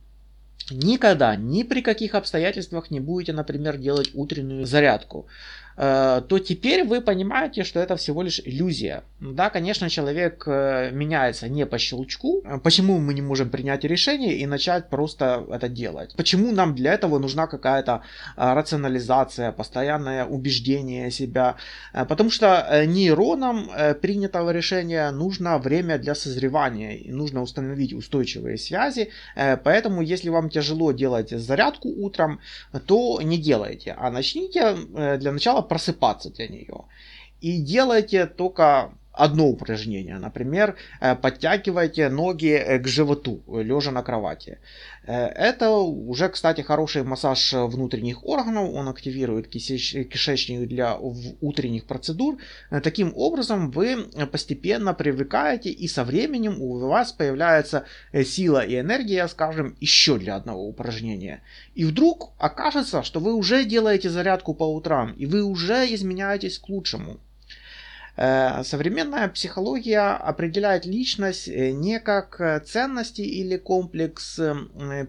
никогда, 0.71 1.35
ни 1.35 1.63
при 1.63 1.81
каких 1.81 2.15
обстоятельствах 2.15 2.91
не 2.91 2.99
будете, 2.99 3.33
например, 3.33 3.77
делать 3.77 4.11
утреннюю 4.13 4.65
зарядку, 4.65 5.27
Э, 5.68 5.68
то 5.79 6.39
теперь 6.39 6.83
вы 6.83 6.99
понимаете, 6.99 7.63
что 7.63 7.79
это 7.79 7.95
всего 7.95 8.21
лишь 8.21 8.41
иллюзия. 8.43 9.03
Да, 9.21 9.49
конечно, 9.49 9.89
человек 9.89 10.43
э, 10.45 10.91
меняется 10.91 11.47
не 11.47 11.65
по 11.65 11.77
щелчку. 11.77 12.43
Почему 12.63 12.99
мы 12.99 13.13
не 13.13 13.21
можем 13.21 13.49
принять 13.49 13.85
решение 13.85 14.37
и 14.37 14.45
начать 14.45 14.89
просто 14.89 15.45
это 15.49 15.69
делать? 15.69 16.15
Почему 16.17 16.51
нам 16.51 16.75
для 16.75 16.93
этого 16.93 17.19
нужна 17.19 17.47
какая-то 17.47 18.01
э, 18.35 18.53
рационализация, 18.53 19.53
постоянное 19.53 20.25
убеждение 20.25 21.11
себя? 21.11 21.55
Потому 21.93 22.29
что 22.29 22.83
нейронам 22.85 23.69
принятого 24.01 24.51
решения 24.51 25.11
нужно 25.11 25.57
время 25.59 25.97
для 25.97 26.13
созревания, 26.13 26.97
и 26.97 27.11
нужно 27.11 27.41
установить 27.41 27.93
устойчивые 27.93 28.57
связи. 28.57 29.09
Поэтому, 29.63 30.01
если 30.01 30.29
вам 30.29 30.49
тяжело 30.49 30.91
делать 30.91 31.29
зарядку 31.29 31.89
утром, 31.89 32.39
то 32.85 33.21
не 33.21 33.37
делайте, 33.37 33.95
а 33.97 34.11
начните 34.11 34.75
для 35.17 35.31
начала 35.31 35.61
просыпаться 35.69 36.29
для 36.29 36.47
нее. 36.47 36.85
И 37.39 37.61
делайте 37.61 38.25
только 38.25 38.93
одно 39.11 39.47
упражнение. 39.47 40.17
Например, 40.19 40.75
э, 41.01 41.15
подтягивайте 41.15 42.09
ноги 42.09 42.53
э, 42.53 42.79
к 42.79 42.87
животу, 42.87 43.41
лежа 43.47 43.91
на 43.91 44.01
кровати. 44.03 44.59
Э, 45.05 45.27
это 45.27 45.71
уже, 45.71 46.29
кстати, 46.29 46.61
хороший 46.61 47.03
массаж 47.03 47.53
внутренних 47.53 48.25
органов. 48.25 48.73
Он 48.73 48.87
активирует 48.87 49.47
кишечник 49.47 50.67
для 50.67 50.97
утренних 51.41 51.85
процедур. 51.85 52.37
Таким 52.83 53.13
образом, 53.15 53.71
вы 53.71 54.05
постепенно 54.31 54.93
привыкаете, 54.93 55.69
и 55.69 55.87
со 55.87 56.03
временем 56.03 56.61
у 56.61 56.77
вас 56.79 57.11
появляется 57.11 57.85
сила 58.23 58.65
и 58.65 58.79
энергия, 58.79 59.27
скажем, 59.27 59.75
еще 59.81 60.17
для 60.17 60.35
одного 60.35 60.67
упражнения. 60.67 61.41
И 61.75 61.85
вдруг 61.85 62.31
окажется, 62.37 63.03
что 63.03 63.19
вы 63.19 63.33
уже 63.33 63.65
делаете 63.65 64.09
зарядку 64.09 64.53
по 64.53 64.63
утрам, 64.63 65.13
и 65.13 65.25
вы 65.25 65.43
уже 65.43 65.93
изменяетесь 65.93 66.59
к 66.59 66.69
лучшему. 66.69 67.19
Э, 68.21 68.63
современная 68.63 69.29
психология 69.29 70.01
определяет 70.01 70.85
личность 70.85 71.47
э, 71.47 71.71
не 71.71 72.01
как 72.01 72.41
э, 72.41 72.59
ценности 72.59 73.21
или 73.21 73.55
комплекс 73.55 74.37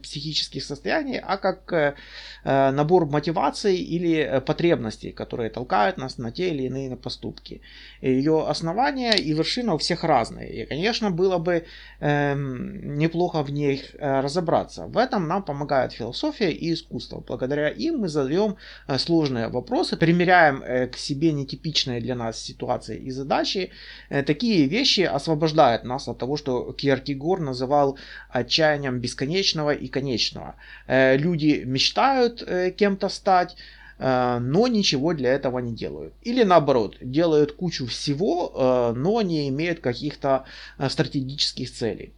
психических 0.03 0.63
состояний, 0.63 1.19
а 1.19 1.37
как 1.37 1.97
набор 2.45 3.07
мотиваций 3.07 3.77
или 3.77 4.43
потребностей, 4.47 5.13
которые 5.13 5.51
толкают 5.51 5.97
нас 5.97 6.19
на 6.19 6.31
те 6.31 6.51
или 6.51 6.65
иные 6.65 6.97
поступки. 6.97 7.61
Ее 8.01 8.47
основания 8.47 9.13
и 9.13 9.33
вершина 9.33 9.75
у 9.75 9.79
всех 9.79 10.05
разные. 10.05 10.63
И, 10.63 10.67
конечно, 10.67 11.11
было 11.11 11.39
бы 11.39 11.65
эм, 12.01 12.99
неплохо 12.99 13.43
в 13.43 13.51
них 13.51 13.95
разобраться. 13.99 14.87
В 14.87 14.97
этом 14.97 15.29
нам 15.29 15.43
помогает 15.43 15.93
философия 15.93 16.51
и 16.51 16.73
искусство. 16.73 17.23
Благодаря 17.27 17.69
им 17.69 18.01
мы 18.01 18.09
задаем 18.09 18.57
сложные 18.99 19.49
вопросы, 19.49 19.97
примеряем 19.97 20.91
к 20.91 20.97
себе 20.97 21.33
нетипичные 21.33 22.01
для 22.01 22.15
нас 22.15 22.39
ситуации 22.39 23.00
и 23.01 23.11
задачи. 23.11 23.71
Э, 24.11 24.23
такие 24.23 24.67
вещи 24.67 25.01
освобождают 25.01 25.85
нас 25.85 26.09
от 26.09 26.19
того, 26.19 26.37
что 26.37 26.73
Кierкегор 26.73 27.41
называл 27.41 27.99
отчаянием 28.31 29.01
бесконечного 29.01 29.71
и 29.71 29.89
конечного. 29.89 30.55
Э, 30.87 31.17
люди 31.17 31.63
мечтают 31.67 32.43
э, 32.47 32.71
кем-то 32.71 33.09
стать, 33.09 33.57
но 34.03 34.67
ничего 34.67 35.13
для 35.13 35.31
этого 35.35 35.59
не 35.59 35.75
делают. 35.75 36.15
Или 36.23 36.43
наоборот, 36.43 36.97
делают 37.03 37.53
кучу 37.53 37.87
всего, 37.87 38.95
но 38.97 39.21
не 39.21 39.47
имеют 39.51 39.81
каких-то 39.81 40.45
стратегических 40.89 41.71
целей. 41.71 42.15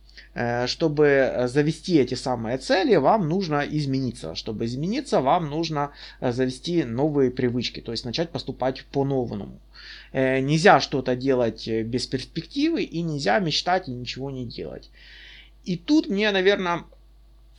Чтобы 0.67 1.47
завести 1.49 1.99
эти 1.99 2.15
самые 2.15 2.59
цели, 2.59 2.95
вам 2.95 3.29
нужно 3.29 3.67
измениться. 3.69 4.37
Чтобы 4.37 4.67
измениться, 4.67 5.21
вам 5.21 5.51
нужно 5.51 5.91
завести 6.21 6.85
новые 6.85 7.33
привычки, 7.33 7.81
то 7.81 7.91
есть 7.91 8.05
начать 8.05 8.31
поступать 8.31 8.85
по-новому. 8.93 9.59
Э, 10.13 10.41
нельзя 10.41 10.81
что-то 10.81 11.17
делать 11.17 11.67
э, 11.67 11.83
без 11.83 12.07
перспективы 12.07 12.83
и 12.83 13.03
нельзя 13.03 13.39
мечтать 13.39 13.89
и 13.89 13.93
ничего 13.93 14.31
не 14.31 14.45
делать. 14.45 14.91
И 15.65 15.77
тут 15.77 16.09
мне, 16.09 16.31
наверное, 16.31 16.85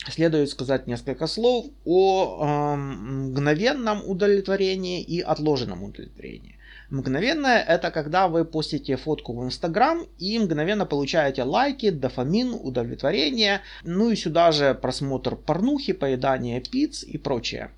следует 0.08 0.50
сказать 0.50 0.86
несколько 0.86 1.26
слов 1.26 1.66
о 1.84 2.38
э, 2.38 2.76
мгновенном 2.76 4.08
удовлетворении 4.08 5.02
и 5.02 5.20
отложенном 5.20 5.82
удовлетворении. 5.82 6.56
Мгновенное 6.90 7.60
это 7.60 7.90
когда 7.90 8.28
вы 8.28 8.44
постите 8.44 8.96
фотку 8.96 9.32
в 9.32 9.44
Инстаграм 9.44 10.06
и 10.18 10.38
мгновенно 10.38 10.86
получаете 10.86 11.42
лайки, 11.42 11.90
дофамин, 11.90 12.52
удовлетворение, 12.52 13.62
ну 13.82 14.10
и 14.10 14.16
сюда 14.16 14.52
же 14.52 14.74
просмотр 14.74 15.34
порнухи, 15.34 15.92
поедание 15.92 16.60
пиц 16.60 17.02
и 17.02 17.18
прочее. 17.18 17.70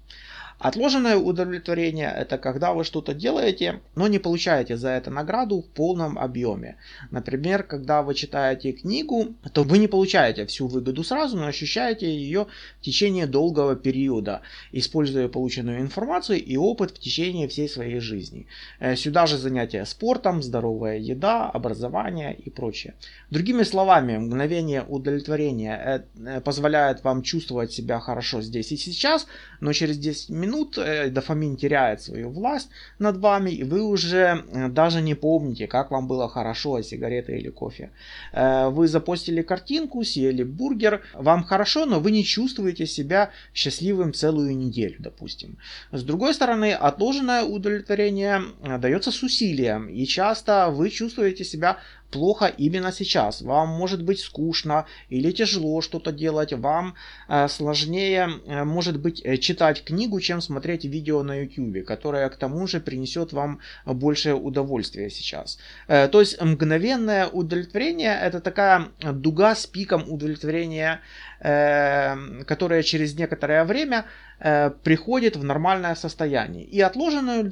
Отложенное 0.58 1.18
удовлетворение– 1.18 2.10
это 2.16 2.38
когда 2.38 2.72
вы 2.72 2.84
что-то 2.84 3.12
делаете, 3.12 3.80
но 3.94 4.08
не 4.08 4.18
получаете 4.18 4.78
за 4.78 4.88
это 4.88 5.10
награду 5.10 5.60
в 5.60 5.66
полном 5.68 6.18
объеме. 6.18 6.76
Например, 7.10 7.62
когда 7.62 8.02
вы 8.02 8.14
читаете 8.14 8.72
книгу, 8.72 9.34
то 9.52 9.64
вы 9.64 9.76
не 9.76 9.86
получаете 9.86 10.46
всю 10.46 10.66
выгоду 10.66 11.04
сразу, 11.04 11.36
но 11.36 11.46
ощущаете 11.46 12.06
ее 12.06 12.46
в 12.80 12.84
течение 12.84 13.26
долгого 13.26 13.76
периода, 13.76 14.40
используя 14.72 15.28
полученную 15.28 15.80
информацию 15.80 16.42
и 16.42 16.56
опыт 16.56 16.92
в 16.92 16.98
течение 17.00 17.48
всей 17.48 17.68
своей 17.68 18.00
жизни. 18.00 18.46
Э, 18.80 18.96
сюда 18.96 19.26
же 19.26 19.36
занятия 19.36 19.84
спортом, 19.84 20.42
здоровая 20.42 20.98
еда, 20.98 21.50
образование 21.50 22.34
и 22.34 22.48
прочее. 22.48 22.94
Другими 23.30 23.62
словами, 23.62 24.16
мгновение 24.16 24.82
удовлетворения 24.88 26.06
э, 26.24 26.40
позволяет 26.40 27.04
вам 27.04 27.22
чувствовать 27.22 27.72
себя 27.72 28.00
хорошо 28.00 28.40
здесь 28.40 28.72
и 28.72 28.78
сейчас, 28.78 29.26
но 29.60 29.74
через 29.74 29.98
10 29.98 30.30
минут 30.30 30.45
минут 30.46 30.78
э, 30.78 31.10
дофамин 31.10 31.56
теряет 31.56 32.02
свою 32.02 32.30
власть 32.30 32.68
над 32.98 33.16
вами, 33.16 33.50
и 33.50 33.64
вы 33.64 33.82
уже 33.82 34.44
э, 34.52 34.68
даже 34.68 35.02
не 35.02 35.14
помните, 35.14 35.66
как 35.66 35.90
вам 35.90 36.06
было 36.08 36.28
хорошо 36.28 36.74
от 36.74 36.86
сигареты 36.86 37.38
или 37.38 37.50
кофе. 37.50 37.90
Э, 38.32 38.68
вы 38.68 38.88
запостили 38.88 39.42
картинку, 39.42 40.04
съели 40.04 40.44
бургер, 40.44 41.02
вам 41.14 41.44
хорошо, 41.44 41.86
но 41.86 42.00
вы 42.00 42.10
не 42.10 42.24
чувствуете 42.24 42.86
себя 42.86 43.30
счастливым 43.54 44.12
целую 44.12 44.56
неделю, 44.56 44.96
допустим. 44.98 45.56
С 45.92 46.02
другой 46.02 46.34
стороны, 46.34 46.72
отложенное 46.72 47.42
удовлетворение 47.42 48.42
дается 48.78 49.10
с 49.10 49.22
усилием, 49.22 49.88
и 49.88 50.06
часто 50.06 50.68
вы 50.70 50.90
чувствуете 50.90 51.44
себя 51.44 51.78
плохо 52.16 52.46
именно 52.46 52.92
сейчас. 52.92 53.42
Вам 53.42 53.68
может 53.68 54.02
быть 54.02 54.20
скучно 54.20 54.86
или 55.10 55.32
тяжело 55.32 55.82
что-то 55.82 56.12
делать. 56.12 56.52
Вам 56.52 56.94
э, 57.28 57.48
сложнее 57.48 58.28
э, 58.46 58.64
может 58.64 58.98
быть 58.98 59.20
э, 59.24 59.36
читать 59.36 59.84
книгу, 59.84 60.20
чем 60.20 60.40
смотреть 60.40 60.84
видео 60.86 61.22
на 61.22 61.42
YouTube, 61.42 61.84
которое 61.84 62.28
к 62.30 62.36
тому 62.36 62.66
же 62.66 62.80
принесет 62.80 63.32
вам 63.32 63.58
большее 63.84 64.34
удовольствие 64.34 65.10
сейчас. 65.10 65.58
Э, 65.88 66.08
то 66.08 66.20
есть 66.20 66.40
мгновенное 66.40 67.26
удовлетворение 67.26 68.18
это 68.22 68.40
такая 68.40 68.86
дуга 69.12 69.54
с 69.54 69.66
пиком 69.66 70.04
удовлетворения, 70.08 71.00
которая 71.38 72.82
через 72.82 73.14
некоторое 73.14 73.64
время 73.64 74.06
Э, 74.38 74.70
приходит 74.82 75.34
в 75.36 75.44
нормальное 75.44 75.94
состояние. 75.94 76.64
И 76.66 76.78
отложенное 76.82 77.50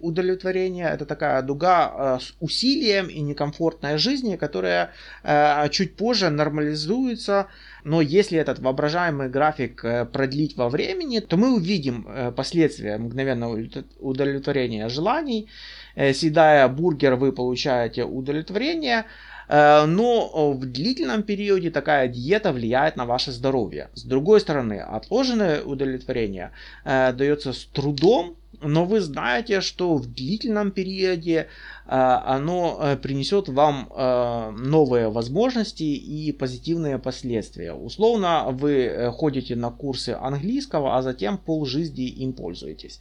удовлетворение 0.00 0.88
это 0.88 1.04
такая 1.04 1.42
дуга 1.42 1.92
э, 1.94 2.18
с 2.22 2.34
усилием 2.40 3.08
и 3.08 3.20
некомфортной 3.20 3.98
жизни, 3.98 4.36
которая 4.36 4.92
э, 5.22 5.68
чуть 5.68 5.96
позже 5.96 6.30
нормализуется. 6.30 7.48
Но 7.84 8.00
если 8.00 8.38
этот 8.38 8.58
воображаемый 8.58 9.28
график 9.28 9.84
продлить 10.10 10.56
во 10.56 10.70
времени, 10.70 11.18
то 11.18 11.36
мы 11.36 11.54
увидим 11.54 12.08
последствия 12.34 12.96
мгновенного 12.96 13.62
удовлетворения 14.00 14.88
желаний. 14.88 15.50
Съедая 15.94 16.66
бургер, 16.68 17.16
вы 17.16 17.32
получаете 17.32 18.04
удовлетворение, 18.04 19.04
но 19.48 20.52
в 20.52 20.64
длительном 20.66 21.22
периоде 21.22 21.70
такая 21.70 22.08
диета 22.08 22.52
влияет 22.52 22.96
на 22.96 23.04
ваше 23.04 23.32
здоровье. 23.32 23.88
С 23.94 24.04
другой 24.04 24.40
стороны, 24.40 24.80
отложенное 24.80 25.62
удовлетворение 25.62 26.52
э, 26.84 27.12
дается 27.12 27.52
с 27.52 27.64
трудом, 27.64 28.36
но 28.62 28.84
вы 28.84 29.00
знаете, 29.00 29.60
что 29.60 29.96
в 29.96 30.06
длительном 30.06 30.70
периоде 30.70 31.48
оно 31.86 32.96
принесет 33.02 33.48
вам 33.48 33.90
новые 34.56 35.10
возможности 35.10 35.82
и 35.82 36.32
позитивные 36.32 36.98
последствия. 36.98 37.74
Условно, 37.74 38.46
вы 38.52 39.12
ходите 39.12 39.54
на 39.54 39.70
курсы 39.70 40.16
английского, 40.18 40.96
а 40.96 41.02
затем 41.02 41.36
полжизни 41.36 42.06
им 42.06 42.32
пользуетесь. 42.32 43.00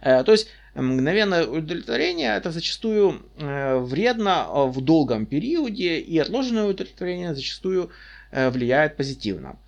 То 0.00 0.24
есть 0.28 0.48
мгновенное 0.74 1.46
удовлетворение 1.46 2.36
это 2.36 2.50
зачастую 2.50 3.22
вредно 3.36 4.46
в 4.66 4.80
долгом 4.80 5.26
периоде, 5.26 5.98
и 5.98 6.18
отложенное 6.18 6.64
удовлетворение 6.64 7.34
зачастую 7.34 7.90
влияет 8.32 8.96
позитивно. 8.96 9.58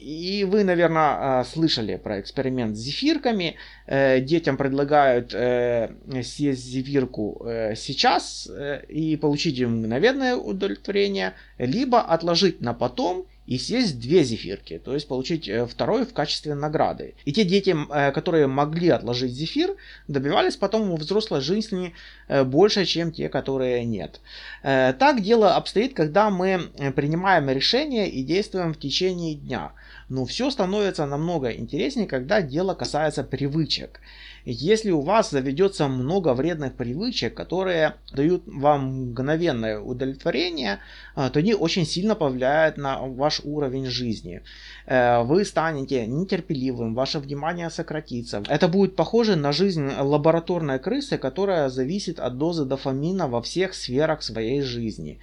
И 0.00 0.46
вы, 0.48 0.64
наверное, 0.64 1.44
слышали 1.44 1.96
про 1.96 2.20
эксперимент 2.20 2.76
с 2.76 2.80
зефирками. 2.80 3.56
Э, 3.86 4.20
детям 4.20 4.56
предлагают 4.56 5.34
э, 5.34 5.90
съесть 6.22 6.64
зефирку 6.64 7.42
э, 7.44 7.74
сейчас 7.76 8.50
и 8.88 9.16
получить 9.16 9.60
мгновенное 9.60 10.36
удовлетворение, 10.36 11.34
либо 11.58 12.00
отложить 12.00 12.60
на 12.62 12.72
потом 12.72 13.26
и 13.50 13.58
съесть 13.58 13.98
две 13.98 14.22
зефирки, 14.22 14.78
то 14.78 14.94
есть 14.94 15.08
получить 15.08 15.48
э, 15.48 15.66
второй 15.66 16.06
в 16.06 16.14
качестве 16.14 16.54
награды. 16.54 17.14
И 17.24 17.32
те 17.32 17.44
дети, 17.44 17.74
э, 17.90 18.12
которые 18.12 18.46
могли 18.46 18.90
отложить 18.90 19.32
зефир, 19.32 19.74
добивались 20.06 20.56
потом 20.56 20.94
в 20.94 21.00
взрослой 21.00 21.40
жизни 21.40 21.92
э, 22.28 22.44
больше, 22.44 22.84
чем 22.84 23.10
те, 23.10 23.28
которые 23.28 23.84
нет. 23.84 24.20
Так 24.62 25.22
дело 25.22 25.56
обстоит, 25.56 25.94
когда 25.94 26.30
мы 26.30 26.70
принимаем 26.94 27.50
решения 27.50 28.08
и 28.08 28.22
действуем 28.22 28.72
в 28.72 28.78
течение 28.78 29.34
дня. 29.34 29.72
Но 30.08 30.24
все 30.26 30.50
становится 30.50 31.06
намного 31.06 31.50
интереснее, 31.50 32.06
когда 32.06 32.42
дело 32.42 32.74
касается 32.74 33.24
привычек. 33.24 34.00
Если 34.44 34.90
у 34.90 35.00
вас 35.00 35.30
заведется 35.30 35.88
много 35.88 36.34
вредных 36.34 36.74
привычек, 36.74 37.34
которые 37.34 37.94
дают 38.12 38.42
вам 38.46 39.10
мгновенное 39.10 39.78
удовлетворение, 39.78 40.78
а, 41.14 41.30
то 41.30 41.38
они 41.38 41.54
очень 41.54 41.84
сильно 41.86 42.14
повлияют 42.14 42.76
на 42.76 43.00
ваш 43.00 43.40
уровень 43.44 43.86
жизни. 43.86 44.42
Э, 44.86 45.22
вы 45.22 45.44
станете 45.44 46.06
нетерпеливым, 46.06 46.94
ваше 46.94 47.18
внимание 47.18 47.70
сократится. 47.70 48.42
Это 48.48 48.68
будет 48.68 48.96
похоже 48.96 49.36
на 49.36 49.52
жизнь 49.52 49.90
лабораторной 49.98 50.78
крысы, 50.78 51.18
которая 51.18 51.68
зависит 51.68 52.18
от 52.18 52.38
дозы 52.38 52.64
дофамина 52.64 53.28
во 53.28 53.42
всех 53.42 53.74
сферах 53.74 54.22
своей 54.22 54.62
жизни 54.62 55.20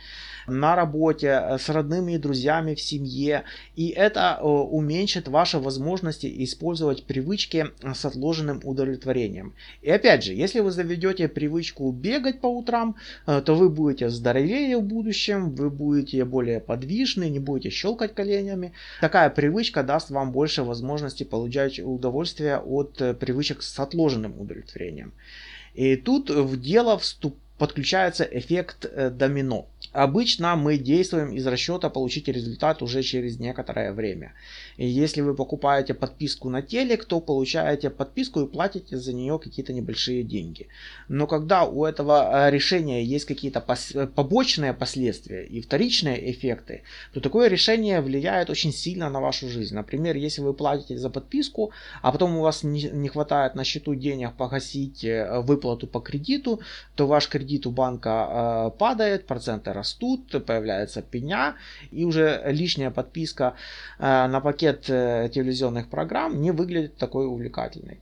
на 0.47 0.75
работе, 0.75 1.27
э, 1.27 1.57
с 1.59 1.69
родными 1.69 2.13
и 2.13 2.17
друзьями 2.17 2.73
в 2.73 2.81
семье. 2.81 3.43
И 3.75 3.89
это 3.89 4.37
э, 4.39 4.45
уменьшит 4.45 5.27
ваши 5.27 5.59
возможности 5.59 6.43
использовать 6.43 7.03
привычки 7.03 7.67
э, 7.81 7.93
с 7.93 8.05
отложенным 8.05 8.61
удовлетворением. 8.63 9.06
И 9.81 9.89
опять 9.89 10.23
же, 10.23 10.33
если 10.33 10.59
вы 10.59 10.71
заведете 10.71 11.27
привычку 11.27 11.91
бегать 11.91 12.41
по 12.41 12.47
утрам, 12.47 12.95
то 13.25 13.55
вы 13.55 13.69
будете 13.69 14.09
здоровее 14.09 14.77
в 14.77 14.83
будущем, 14.83 15.55
вы 15.55 15.69
будете 15.69 16.25
более 16.25 16.59
подвижны, 16.59 17.29
не 17.29 17.39
будете 17.39 17.69
щелкать 17.69 18.13
коленями. 18.13 18.73
Такая 19.01 19.29
привычка 19.29 19.83
даст 19.83 20.09
вам 20.09 20.31
больше 20.31 20.63
возможности 20.63 21.23
получать 21.23 21.79
удовольствие 21.79 22.57
от 22.57 22.97
привычек 23.19 23.61
с 23.61 23.79
отложенным 23.79 24.39
удовлетворением. 24.39 25.13
И 25.73 25.95
тут 25.95 26.29
в 26.29 26.59
дело 26.59 26.97
вступает 26.97 27.46
подключается 27.57 28.23
эффект 28.23 28.85
э, 28.85 29.09
домино. 29.09 29.67
Обычно 29.93 30.55
мы 30.55 30.77
действуем 30.77 31.31
из 31.31 31.47
расчета 31.47 31.89
получить 31.89 32.27
результат 32.27 32.83
уже 32.83 33.01
через 33.01 33.39
некоторое 33.39 33.93
время. 33.93 34.33
И 34.75 34.85
если 34.85 35.21
вы 35.21 35.33
покупаете 35.33 35.93
подписку 35.93 36.49
на 36.49 36.61
телек, 36.61 37.05
то 37.05 37.19
получаете 37.19 37.89
подписку 37.89 38.41
и 38.41 38.47
платите 38.47 38.97
за 38.97 39.13
нее 39.13 39.39
какие-то 39.39 39.73
небольшие 39.73 40.23
деньги. 40.23 40.67
Но 41.07 41.25
когда 41.25 41.63
у 41.63 41.83
этого 41.85 42.47
э, 42.47 42.51
решения 42.51 43.03
есть 43.03 43.25
какие-то 43.25 43.63
пос- 43.67 43.99
э, 43.99 44.05
побочные 44.05 44.73
последствия 44.73 45.45
и 45.45 45.61
вторичные 45.61 46.31
эффекты, 46.31 46.83
то 47.13 47.19
такое 47.19 47.47
решение 47.47 48.01
влияет 48.01 48.51
очень 48.51 48.73
сильно 48.73 49.09
на 49.09 49.19
вашу 49.19 49.49
жизнь. 49.49 49.73
Например, 49.73 50.15
если 50.15 50.41
вы 50.41 50.53
платите 50.53 50.97
за 50.97 51.09
подписку, 51.09 51.71
а 52.03 52.11
потом 52.11 52.37
у 52.37 52.41
вас 52.41 52.63
не, 52.63 52.83
не 52.83 53.09
хватает 53.09 53.55
на 53.55 53.63
счету 53.63 53.95
денег 53.95 54.33
погасить 54.33 55.03
выплату 55.43 55.87
по 55.87 55.99
кредиту, 55.99 56.59
то 56.95 57.07
ваш 57.07 57.27
кредит 57.29 57.46
кредит 57.47 57.65
у 57.65 57.71
банка 57.71 58.09
э, 58.09 58.77
падает, 58.77 59.25
проценты 59.25 59.73
растут, 59.73 60.45
появляется 60.45 61.01
пеня, 61.01 61.55
и 61.91 62.05
уже 62.05 62.41
лишняя 62.47 62.91
подписка 62.91 63.53
э, 63.99 64.27
на 64.27 64.41
пакет 64.41 64.89
э, 64.89 65.29
телевизионных 65.33 65.87
программ 65.87 66.41
не 66.41 66.51
выглядит 66.51 66.97
такой 66.97 67.25
увлекательной. 67.25 67.99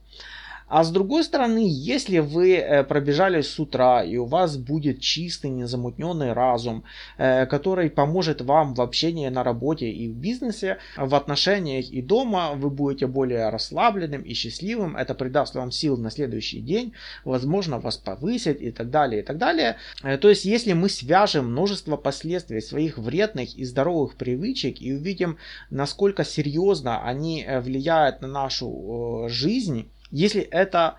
А 0.68 0.84
с 0.84 0.92
другой 0.92 1.24
стороны, 1.24 1.64
если 1.68 2.20
вы 2.20 2.56
э, 2.56 2.84
пробежали 2.84 3.42
с 3.42 3.60
утра 3.60 4.04
и 4.04 4.18
у 4.18 4.26
вас 4.26 4.58
будет 4.58 5.00
чистый, 5.00 5.52
незамутненный 5.52 6.34
разум, 6.34 6.84
э, 7.18 7.46
который 7.46 7.92
поможет 7.92 8.42
вам 8.42 8.74
в 8.74 8.82
общении 8.82 9.30
на 9.30 9.44
работе 9.44 9.90
и 9.90 10.08
в 10.08 10.16
бизнесе, 10.16 10.80
в 10.98 11.14
отношениях 11.14 11.92
и 11.92 12.02
дома, 12.02 12.54
вы 12.56 12.72
будете 12.72 13.06
более 13.06 13.50
расслабленным 13.50 14.24
и 14.24 14.34
счастливым, 14.34 14.98
это 14.98 15.14
придаст 15.14 15.54
вам 15.54 15.70
сил 15.70 15.98
на 15.98 16.10
следующий 16.10 16.62
день, 16.62 16.94
возможно, 17.24 17.80
вас 17.80 17.98
повысит 17.98 18.60
и 18.60 18.72
так 18.72 18.90
далее, 18.90 19.22
и 19.22 19.24
так 19.24 19.38
далее. 19.38 19.78
Э, 20.04 20.18
то 20.18 20.30
есть, 20.30 20.46
если 20.46 20.74
мы 20.74 20.90
свяжем 20.90 21.52
множество 21.52 21.96
последствий 21.96 22.62
своих 22.62 22.98
вредных 22.98 23.56
и 23.56 23.66
здоровых 23.66 24.16
привычек 24.16 24.82
и 24.82 24.94
увидим, 24.94 25.38
насколько 25.70 26.24
серьезно 26.26 27.04
они 27.04 27.46
влияют 27.62 28.22
на 28.22 28.28
нашу 28.28 29.28
жизнь, 29.30 29.90
если 30.16 30.42
это 30.42 30.96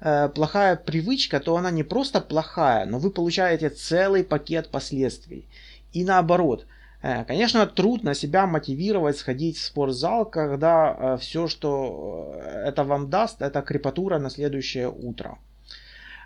э, 0.00 0.28
плохая 0.28 0.74
привычка, 0.74 1.38
то 1.38 1.56
она 1.56 1.70
не 1.70 1.84
просто 1.84 2.20
плохая, 2.20 2.84
но 2.84 2.98
вы 2.98 3.10
получаете 3.10 3.70
целый 3.70 4.24
пакет 4.24 4.70
последствий. 4.70 5.46
И 5.92 6.02
наоборот, 6.04 6.66
э, 7.00 7.24
конечно, 7.26 7.64
трудно 7.66 8.14
себя 8.14 8.46
мотивировать 8.48 9.18
сходить 9.18 9.56
в 9.56 9.64
спортзал, 9.64 10.24
когда 10.24 10.96
э, 10.98 11.18
все, 11.20 11.46
что 11.46 12.34
э, 12.34 12.68
это 12.68 12.82
вам 12.82 13.08
даст, 13.08 13.40
это 13.40 13.62
крепатура 13.62 14.18
на 14.18 14.30
следующее 14.30 14.90
утро. 14.90 15.38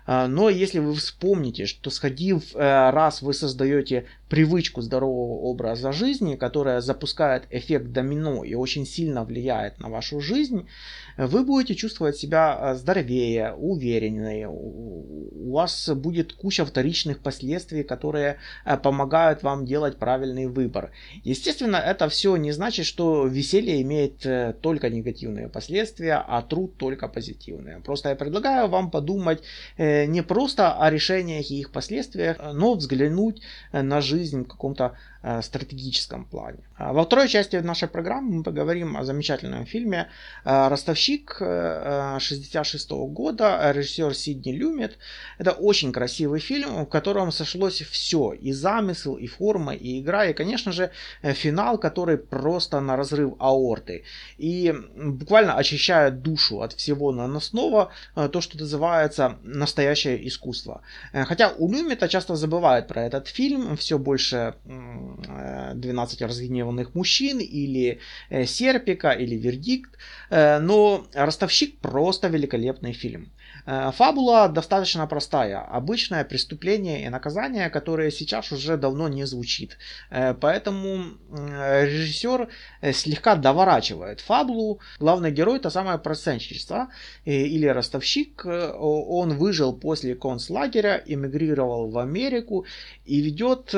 Э, 0.07 0.25
но 0.25 0.49
если 0.49 0.79
вы 0.79 0.95
вспомните, 0.95 1.67
что 1.67 1.91
сходив 1.91 2.55
э, 2.55 2.89
раз 2.89 3.21
вы 3.21 3.35
создаете 3.35 4.07
привычку 4.31 4.81
здорового 4.81 5.41
образа 5.41 5.91
жизни, 5.91 6.37
которая 6.37 6.79
запускает 6.79 7.43
эффект 7.49 7.91
домино 7.91 8.45
и 8.45 8.53
очень 8.53 8.85
сильно 8.85 9.25
влияет 9.25 9.81
на 9.81 9.89
вашу 9.89 10.21
жизнь, 10.21 10.69
вы 11.17 11.43
будете 11.43 11.75
чувствовать 11.75 12.15
себя 12.15 12.57
э, 12.57 12.75
здоровее, 12.75 13.53
увереннее. 13.53 14.47
У 14.47 15.51
вас 15.51 15.89
будет 15.89 16.31
куча 16.31 16.63
вторичных 16.63 17.19
последствий, 17.19 17.83
которые 17.83 18.37
помогают 18.83 19.43
вам 19.43 19.65
делать 19.65 19.97
правильный 19.97 20.47
выбор. 20.47 20.91
Естественно, 21.25 21.75
это 21.75 22.07
все 22.07 22.37
не 22.37 22.53
значит, 22.53 22.85
что 22.85 23.27
веселье 23.27 23.81
имеет 23.81 24.25
только 24.61 24.89
негативные 24.89 25.49
последствия, 25.49 26.23
а 26.25 26.41
труд 26.41 26.77
только 26.77 27.09
позитивные. 27.09 27.81
Просто 27.81 28.09
я 28.09 28.15
предлагаю 28.15 28.69
вам 28.69 28.91
подумать 28.91 29.43
не 29.77 30.23
просто 30.23 30.71
о 30.71 30.89
решениях 30.89 31.51
и 31.51 31.59
их 31.59 31.71
последствиях, 31.71 32.37
но 32.53 32.75
взглянуть 32.75 33.41
на 33.73 33.99
жизнь 33.99 34.20
в 34.45 34.47
каком-то 34.47 34.95
стратегическом 35.41 36.25
плане. 36.25 36.59
А 36.77 36.93
во 36.93 37.03
второй 37.03 37.27
части 37.27 37.57
нашей 37.57 37.87
программы 37.87 38.37
мы 38.37 38.43
поговорим 38.43 38.97
о 38.97 39.03
замечательном 39.03 39.65
фильме 39.65 40.09
э, 40.45 40.67
«Ростовщик» 40.67 41.37
66 41.37 42.91
э, 42.91 42.95
года, 43.05 43.71
режиссер 43.71 44.15
Сидни 44.15 44.51
Люмет. 44.51 44.97
Это 45.37 45.51
очень 45.51 45.91
красивый 45.91 46.39
фильм, 46.39 46.85
в 46.85 46.89
котором 46.89 47.31
сошлось 47.31 47.81
все, 47.81 48.33
и 48.33 48.51
замысел, 48.51 49.15
и 49.15 49.27
форма, 49.27 49.75
и 49.75 50.01
игра, 50.01 50.25
и, 50.25 50.33
конечно 50.33 50.71
же, 50.71 50.89
финал, 51.21 51.77
который 51.77 52.17
просто 52.17 52.79
на 52.79 52.97
разрыв 52.97 53.33
аорты. 53.37 54.03
И 54.39 54.73
буквально 54.95 55.55
очищает 55.55 56.23
душу 56.23 56.61
от 56.61 56.73
всего 56.73 57.11
наносного, 57.11 57.91
то, 58.15 58.41
что 58.41 58.57
называется 58.57 59.37
настоящее 59.43 60.27
искусство. 60.27 60.81
Хотя 61.13 61.53
у 61.57 61.71
Люмета 61.71 62.07
часто 62.07 62.35
забывают 62.35 62.87
про 62.87 63.03
этот 63.03 63.27
фильм, 63.27 63.77
все 63.77 63.97
больше 63.99 64.55
12 65.75 66.21
разгневанных 66.21 66.95
мужчин, 66.95 67.39
или 67.39 67.99
э, 68.29 68.45
Серпика, 68.45 69.11
или 69.11 69.35
Вердикт. 69.35 69.97
Э, 70.29 70.59
но 70.59 71.05
Ростовщик 71.13 71.79
просто 71.79 72.27
великолепный 72.27 72.93
фильм. 72.93 73.31
Э, 73.65 73.91
фабула 73.91 74.49
достаточно 74.49 75.07
простая. 75.07 75.59
Обычное 75.59 76.23
преступление 76.23 77.05
и 77.05 77.09
наказание, 77.09 77.69
которое 77.69 78.11
сейчас 78.11 78.51
уже 78.51 78.77
давно 78.77 79.07
не 79.09 79.25
звучит. 79.25 79.77
Поэтому 80.09 81.17
режиссер 81.31 82.49
слегка 82.93 83.35
доворачивает 83.35 84.19
фабулу. 84.19 84.79
Главный 84.99 85.31
герой 85.31 85.57
это 85.57 85.69
самое 85.69 85.97
процентчество 85.97 86.89
или 87.25 87.67
ростовщик. 87.67 88.45
Он 88.45 89.37
выжил 89.37 89.73
после 89.73 90.15
концлагеря, 90.15 91.01
эмигрировал 91.05 91.89
в 91.89 91.97
Америку 91.97 92.65
и 93.05 93.21
ведет 93.21 93.73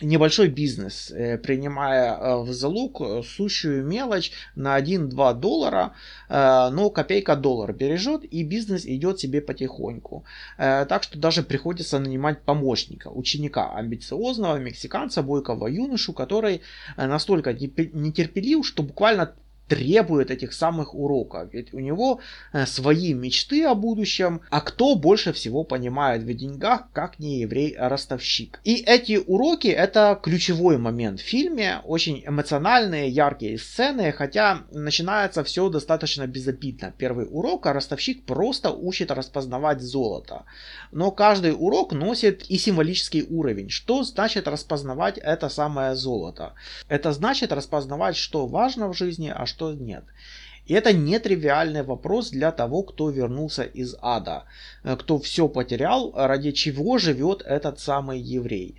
небольшой 0.00 0.48
бизнес, 0.48 1.10
э, 1.10 1.38
принимая 1.38 2.16
э, 2.16 2.42
в 2.42 2.52
залог 2.52 3.00
э, 3.00 3.22
сущую 3.22 3.84
мелочь 3.84 4.32
на 4.56 4.78
1-2 4.80 5.34
доллара, 5.34 5.92
но 6.28 6.90
копейка 6.90 7.36
доллар 7.36 7.72
бережет 7.72 8.24
и 8.24 8.42
бизнес 8.42 8.86
идет 8.86 9.20
себе 9.20 9.40
потихоньку. 9.40 10.24
Так 10.56 11.02
что 11.02 11.18
даже 11.18 11.42
приходится 11.42 11.98
нанимать 11.98 12.42
помощника, 12.42 13.08
ученика 13.08 13.74
амбициозного 13.76 14.56
мексиканца, 14.56 15.22
бойкого 15.22 15.68
юношу, 15.68 16.12
который 16.12 16.62
настолько 16.96 17.52
нетерпелив, 17.52 18.66
что 18.66 18.82
буквально 18.82 19.34
требует 19.68 20.30
этих 20.30 20.52
самых 20.52 20.94
уроков. 20.94 21.52
Ведь 21.52 21.72
у 21.72 21.78
него 21.78 22.20
э, 22.52 22.66
свои 22.66 23.14
мечты 23.14 23.64
о 23.64 23.74
будущем, 23.74 24.40
а 24.50 24.60
кто 24.60 24.94
больше 24.94 25.32
всего 25.32 25.64
понимает 25.64 26.22
в 26.22 26.34
деньгах, 26.34 26.88
как 26.92 27.18
не 27.18 27.40
еврей-ростовщик. 27.40 28.60
И 28.64 28.76
эти 28.86 29.16
уроки 29.26 29.68
это 29.68 30.18
ключевой 30.22 30.78
момент 30.78 31.20
в 31.20 31.24
фильме, 31.24 31.80
очень 31.84 32.22
эмоциональные, 32.26 33.08
яркие 33.08 33.58
сцены, 33.58 34.12
хотя 34.12 34.62
начинается 34.70 35.42
все 35.44 35.68
достаточно 35.68 36.26
безобидно. 36.26 36.92
Первый 36.98 37.26
урок, 37.30 37.66
а 37.66 37.72
ростовщик 37.72 38.24
просто 38.24 38.70
учит 38.70 39.10
распознавать 39.10 39.80
золото. 39.80 40.44
Но 40.92 41.10
каждый 41.10 41.54
урок 41.56 41.92
носит 41.92 42.44
и 42.50 42.58
символический 42.58 43.26
уровень. 43.28 43.70
Что 43.70 44.02
значит 44.02 44.46
распознавать 44.46 45.18
это 45.18 45.48
самое 45.48 45.94
золото? 45.94 46.52
Это 46.88 47.12
значит 47.12 47.52
распознавать, 47.52 48.16
что 48.16 48.46
важно 48.46 48.88
в 48.88 48.96
жизни, 48.96 49.32
а 49.34 49.46
что 49.46 49.53
нет. 49.72 50.04
И 50.66 50.72
это 50.72 50.92
нетривиальный 50.92 51.82
вопрос 51.82 52.30
для 52.30 52.50
того, 52.50 52.82
кто 52.82 53.10
вернулся 53.10 53.64
из 53.64 53.96
ада, 54.00 54.44
э, 54.82 54.96
кто 54.96 55.18
все 55.18 55.46
потерял, 55.48 56.12
ради 56.14 56.52
чего 56.52 56.98
живет 56.98 57.42
этот 57.42 57.80
самый 57.80 58.18
еврей. 58.18 58.76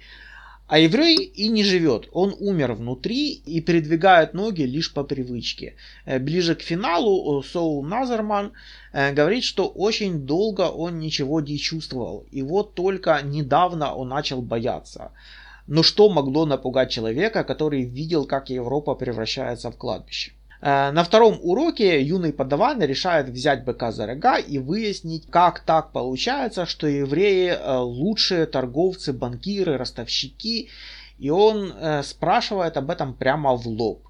А 0.67 0.79
еврей 0.79 1.17
и 1.17 1.47
не 1.49 1.63
живет, 1.63 2.09
он 2.11 2.35
умер 2.39 2.73
внутри 2.73 3.33
и 3.33 3.61
передвигает 3.61 4.33
ноги 4.33 4.63
лишь 4.63 4.91
по 4.91 5.03
привычке. 5.03 5.75
Э, 6.05 6.17
ближе 6.17 6.55
к 6.55 6.61
финалу 6.61 7.39
э, 7.39 7.43
Соул 7.47 7.83
Назерман 7.83 8.51
говорит, 8.91 9.43
что 9.43 9.67
очень 9.67 10.25
долго 10.25 10.61
он 10.61 10.99
ничего 10.99 11.41
не 11.41 11.59
чувствовал, 11.59 12.25
и 12.31 12.41
вот 12.41 12.73
только 12.73 13.21
недавно 13.21 13.93
он 13.93 14.07
начал 14.07 14.41
бояться. 14.41 15.11
Но 15.67 15.83
что 15.83 16.09
могло 16.09 16.45
напугать 16.45 16.91
человека, 16.91 17.43
который 17.43 17.83
видел, 17.83 18.25
как 18.25 18.49
Европа 18.49 18.95
превращается 18.95 19.69
в 19.69 19.75
кладбище? 19.75 20.31
Э, 20.61 20.91
на 20.91 21.03
втором 21.03 21.39
уроке 21.41 22.01
юный 22.01 22.33
подаван 22.33 22.81
решает 22.81 23.29
взять 23.29 23.63
быка 23.63 23.91
за 23.91 24.05
рога 24.05 24.37
и 24.37 24.57
выяснить, 24.57 25.27
как 25.29 25.59
так 25.61 25.91
получается, 25.91 26.65
что 26.65 26.87
евреи 26.87 27.49
э, 27.49 27.77
лучшие 27.77 28.45
торговцы, 28.45 29.13
банкиры, 29.13 29.77
ростовщики. 29.77 30.69
И 31.17 31.29
он 31.29 31.71
э, 31.71 32.03
спрашивает 32.03 32.77
об 32.77 32.89
этом 32.89 33.13
прямо 33.13 33.55
в 33.55 33.67
лоб. 33.67 34.01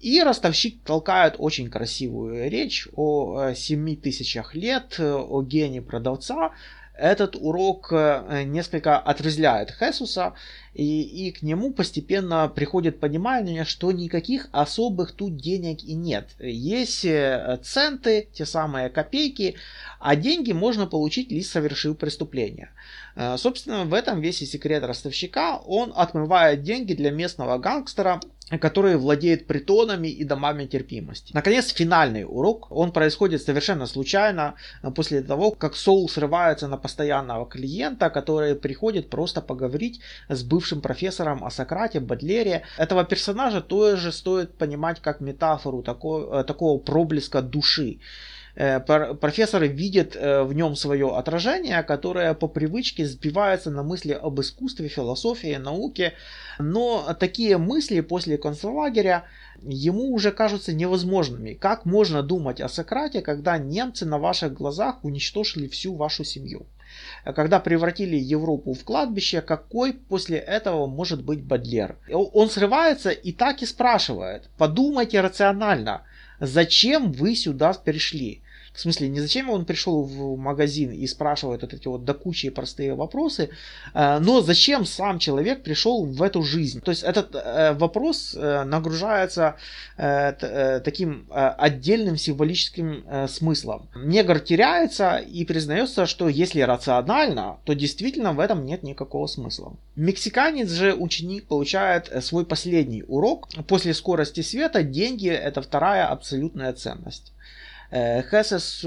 И 0.00 0.22
ростовщик 0.22 0.80
толкает 0.84 1.34
очень 1.38 1.68
красивую 1.70 2.48
речь 2.48 2.86
о 2.94 3.52
7 3.52 3.96
тысячах 3.96 4.54
лет, 4.54 5.00
о 5.00 5.42
гении 5.42 5.80
продавца, 5.80 6.52
этот 6.98 7.36
урок 7.36 7.88
э, 7.92 8.42
несколько 8.44 8.98
отрезвляет 8.98 9.70
Хесуса, 9.70 10.34
и, 10.74 11.02
и 11.02 11.32
к 11.32 11.42
нему 11.42 11.72
постепенно 11.72 12.48
приходит 12.48 13.00
понимание, 13.00 13.64
что 13.64 13.92
никаких 13.92 14.48
особых 14.52 15.12
тут 15.12 15.36
денег 15.36 15.82
и 15.84 15.94
нет. 15.94 16.30
Есть 16.38 17.04
э, 17.04 17.58
центы, 17.62 18.28
те 18.32 18.44
самые 18.44 18.88
копейки, 18.88 19.56
а 20.00 20.16
деньги 20.16 20.52
можно 20.52 20.86
получить 20.86 21.30
лишь 21.30 21.46
совершив 21.46 21.96
преступление. 21.96 22.70
Э, 23.14 23.36
собственно, 23.38 23.84
в 23.84 23.94
этом 23.94 24.20
весь 24.20 24.42
и 24.42 24.46
секрет 24.46 24.82
ростовщика. 24.82 25.58
Он 25.66 25.92
отмывает 25.94 26.62
деньги 26.62 26.94
для 26.94 27.10
местного 27.10 27.58
гангстера, 27.58 28.20
который 28.56 28.96
владеет 28.96 29.46
притонами 29.46 30.08
и 30.08 30.24
домами 30.24 30.66
терпимости. 30.66 31.32
Наконец, 31.34 31.68
финальный 31.68 32.24
урок. 32.24 32.68
Он 32.70 32.92
происходит 32.92 33.42
совершенно 33.42 33.86
случайно 33.86 34.54
э, 34.82 34.90
после 34.90 35.20
того, 35.22 35.50
как 35.50 35.76
Соул 35.76 36.08
срывается 36.08 36.68
на 36.68 36.78
постоянного 36.78 37.46
клиента, 37.46 38.08
который 38.08 38.54
приходит 38.54 39.10
просто 39.10 39.42
поговорить 39.42 40.00
с 40.28 40.42
бывшим 40.42 40.80
профессором 40.80 41.44
о 41.44 41.50
Сократе, 41.50 42.00
Бадлере. 42.00 42.62
Этого 42.78 43.04
персонажа 43.04 43.60
тоже 43.60 44.12
стоит 44.12 44.56
понимать 44.56 45.00
как 45.00 45.20
метафору 45.20 45.82
такого, 45.82 46.40
э, 46.40 46.44
такого 46.44 46.78
проблеска 46.78 47.42
души. 47.42 47.98
Э, 48.60 48.80
профессор 48.80 49.62
видит 49.62 50.16
э, 50.16 50.42
в 50.42 50.52
нем 50.52 50.74
свое 50.74 51.16
отражение, 51.16 51.80
которое 51.84 52.34
по 52.34 52.48
привычке 52.48 53.06
сбивается 53.06 53.70
на 53.70 53.84
мысли 53.84 54.10
об 54.10 54.40
искусстве, 54.40 54.88
философии, 54.88 55.54
науке, 55.54 56.14
но 56.58 57.14
такие 57.20 57.56
мысли 57.56 58.00
после 58.00 58.36
концлагеря 58.36 59.26
ему 59.62 60.12
уже 60.12 60.32
кажутся 60.32 60.72
невозможными. 60.72 61.54
Как 61.54 61.84
можно 61.84 62.24
думать 62.24 62.60
о 62.60 62.68
Сократе, 62.68 63.20
когда 63.20 63.58
немцы 63.58 64.04
на 64.04 64.18
ваших 64.18 64.54
глазах 64.54 65.04
уничтожили 65.04 65.68
всю 65.68 65.94
вашу 65.94 66.24
семью? 66.24 66.66
Когда 67.24 67.60
превратили 67.60 68.16
Европу 68.16 68.72
в 68.72 68.82
кладбище, 68.82 69.40
какой 69.40 69.92
после 69.92 70.38
этого 70.38 70.88
может 70.88 71.22
быть 71.22 71.44
Бадлер? 71.44 71.96
Он 72.12 72.50
срывается 72.50 73.10
и 73.10 73.30
так 73.30 73.62
и 73.62 73.66
спрашивает. 73.66 74.50
Подумайте 74.58 75.20
рационально, 75.20 76.02
зачем 76.40 77.12
вы 77.12 77.36
сюда 77.36 77.72
пришли? 77.72 78.42
В 78.78 78.80
смысле, 78.80 79.08
не 79.08 79.18
зачем 79.18 79.50
он 79.50 79.64
пришел 79.64 80.04
в 80.04 80.38
магазин 80.38 80.92
и 80.92 81.04
спрашивает 81.08 81.62
вот 81.62 81.74
эти 81.74 81.88
вот 81.88 82.04
докучие 82.04 82.52
простые 82.52 82.94
вопросы, 82.94 83.50
э, 83.92 84.18
но 84.20 84.40
зачем 84.40 84.84
сам 84.84 85.18
человек 85.18 85.64
пришел 85.64 86.06
в 86.06 86.22
эту 86.22 86.44
жизнь. 86.44 86.80
То 86.80 86.92
есть 86.92 87.02
этот 87.02 87.34
э, 87.34 87.72
вопрос 87.72 88.36
э, 88.38 88.62
нагружается 88.62 89.56
таким 89.96 91.26
отдельным 91.30 92.16
символическим 92.16 93.04
смыслом. 93.26 93.88
Негр 93.96 94.38
теряется 94.38 95.16
и 95.16 95.44
признается, 95.44 96.06
что 96.06 96.28
если 96.28 96.60
рационально, 96.60 97.56
то 97.64 97.74
действительно 97.74 98.32
в 98.32 98.38
этом 98.38 98.64
нет 98.64 98.84
никакого 98.84 99.26
смысла. 99.26 99.72
Мексиканец 99.96 100.70
же 100.70 100.94
ученик 100.94 101.46
получает 101.48 102.12
свой 102.22 102.46
последний 102.46 103.02
урок. 103.08 103.48
После 103.66 103.92
скорости 103.92 104.42
света 104.42 104.84
деньги 104.84 105.28
это 105.28 105.62
вторая 105.62 106.06
абсолютная 106.06 106.72
ценность. 106.72 107.32
Э, 107.90 108.22
Хесес 108.22 108.84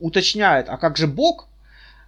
уточняет, 0.00 0.68
а 0.68 0.76
как 0.76 0.96
же 0.96 1.06
Бог? 1.06 1.48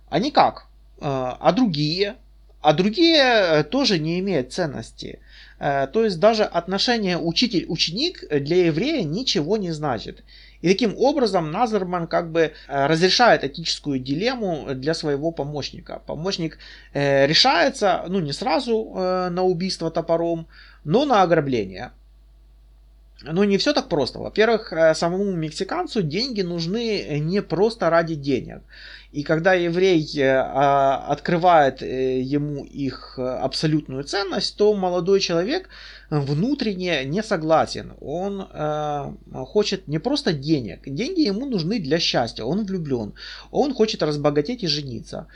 А 0.08 0.18
никак. 0.18 0.66
Э, 1.00 1.34
а 1.40 1.52
другие? 1.52 2.16
А 2.60 2.72
другие 2.72 3.18
э, 3.18 3.64
тоже 3.64 3.98
не 3.98 4.20
имеют 4.20 4.52
ценности. 4.52 5.18
То 5.58 6.04
есть 6.04 6.18
даже 6.18 6.42
отношение 6.42 7.16
учитель-ученик 7.16 8.24
для 8.28 8.66
еврея 8.66 9.04
ничего 9.04 9.56
не 9.56 9.70
значит. 9.70 10.24
И 10.60 10.66
таким 10.66 10.96
образом 10.98 11.52
Назерман 11.52 12.08
как 12.08 12.32
бы 12.32 12.52
разрешает 12.66 13.44
этическую 13.44 14.00
дилемму 14.00 14.74
для 14.74 14.92
своего 14.94 15.30
помощника. 15.30 16.02
Помощник 16.04 16.58
решается, 16.92 18.04
ну 18.08 18.18
не 18.18 18.32
сразу 18.32 18.90
на 19.30 19.44
убийство 19.44 19.92
топором, 19.92 20.48
но 20.82 21.04
на 21.04 21.22
ограбление. 21.22 21.92
Ну, 23.24 23.44
не 23.44 23.56
все 23.56 23.72
так 23.72 23.88
просто. 23.88 24.18
Во-первых, 24.18 24.72
э, 24.72 24.94
самому 24.94 25.30
мексиканцу 25.32 26.02
деньги 26.02 26.42
нужны 26.42 27.20
не 27.20 27.40
просто 27.42 27.88
ради 27.90 28.16
денег. 28.16 28.62
И 29.12 29.22
когда 29.22 29.54
еврей 29.54 30.04
э, 30.16 30.22
а, 30.24 31.06
открывает 31.08 31.82
э, 31.82 32.20
ему 32.20 32.64
их 32.64 33.18
абсолютную 33.18 34.04
ценность, 34.04 34.56
то 34.56 34.74
молодой 34.74 35.20
человек 35.20 35.68
внутренне 36.10 37.04
не 37.04 37.22
согласен. 37.22 37.92
Он 38.00 38.46
хочет 39.46 39.88
не 39.88 39.98
просто 39.98 40.32
денег. 40.32 40.80
Деньги 40.84 41.20
ему 41.20 41.46
нужны 41.46 41.78
для 41.78 41.98
счастья. 41.98 42.44
Он 42.44 42.66
влюблен. 42.66 43.14
Он 43.50 43.72
хочет 43.72 44.02
разбогатеть 44.02 44.62
и 44.62 44.66
жениться. 44.66 45.26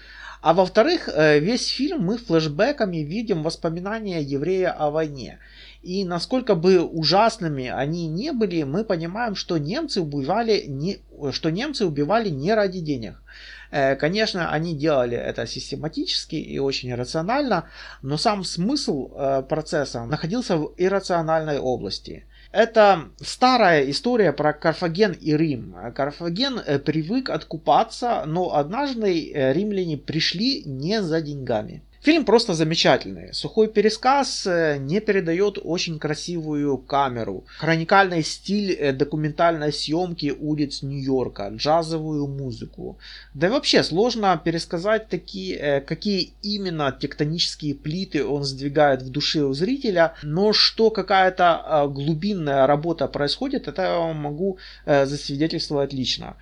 А 0.42 0.53
во-вторых, 0.53 1.09
весь 1.16 1.68
фильм 1.68 2.03
мы 2.03 2.18
флешбеками 2.18 2.99
видим 2.99 3.42
воспоминания 3.42 4.20
еврея 4.20 4.70
о 4.70 4.90
войне. 4.90 5.38
И 5.87 6.05
насколько 6.05 6.57
бы 6.57 6.83
ужасными 6.83 7.68
они 7.68 8.09
не 8.09 8.33
были, 8.33 8.64
мы 8.64 8.85
понимаем, 8.85 9.37
что 9.37 9.57
немцы 9.57 10.01
убивали 10.01 10.64
не, 10.66 10.99
что 11.31 11.51
немцы 11.51 11.87
убивали 11.87 12.29
не 12.29 12.55
ради 12.55 12.81
денег. 12.81 13.22
Э, 13.70 13.94
конечно, 13.94 14.51
они 14.51 14.75
делали 14.75 15.16
это 15.16 15.46
систематически 15.46 16.35
и 16.35 16.59
очень 16.59 16.92
рационально, 16.92 17.68
но 18.03 18.16
сам 18.16 18.42
смысл 18.42 19.12
э, 19.14 19.42
процесса 19.49 20.05
находился 20.07 20.57
в 20.57 20.75
иррациональной 20.77 21.61
области. 21.61 22.25
Это 22.51 23.05
старая 23.20 23.88
история 23.88 24.33
про 24.33 24.53
Карфаген 24.53 25.12
и 25.12 25.37
Рим. 25.37 25.77
Карфаген 25.94 26.59
э, 26.59 26.81
привык 26.81 27.31
откупаться, 27.31 28.25
но 28.27 28.57
однажды 28.57 29.33
римляне 29.53 29.99
пришли 29.99 30.64
не 30.64 31.01
за 31.01 31.20
деньгами. 31.20 31.85
Фильм 32.07 32.25
просто 32.25 32.55
замечательный. 32.55 33.35
Сухой 33.35 33.66
пересказ 33.66 34.47
э, 34.47 34.77
не 34.79 35.01
передает 35.01 35.59
очень 35.64 35.99
красивую 35.99 36.79
камеру, 36.79 37.45
хроникальный 37.59 38.23
стиль 38.23 38.71
э, 38.71 38.92
документальной 38.92 39.73
съемки 39.73 40.33
улиц 40.38 40.83
Нью-Йорка, 40.83 41.49
джазовую 41.49 42.29
музыку. 42.29 42.97
Да 43.35 43.49
и 43.49 43.51
вообще 43.51 43.83
сложно 43.83 44.40
пересказать 44.45 45.09
такие, 45.09 45.57
э, 45.57 45.81
какие 45.81 46.31
именно 46.42 46.92
тектонические 46.92 47.75
плиты 47.75 48.25
он 48.25 48.45
сдвигает 48.45 49.03
в 49.03 49.11
душе 49.11 49.40
у 49.42 49.53
зрителя, 49.53 50.14
но 50.23 50.53
что 50.53 50.90
какая-то 50.90 51.90
глубинная 51.92 52.69
работа 52.69 53.09
происходит, 53.09 53.66
это 53.66 53.83
я 53.83 54.12
могу 54.12 54.59
засвидетельствовать 54.87 55.92
лично. 55.92 56.37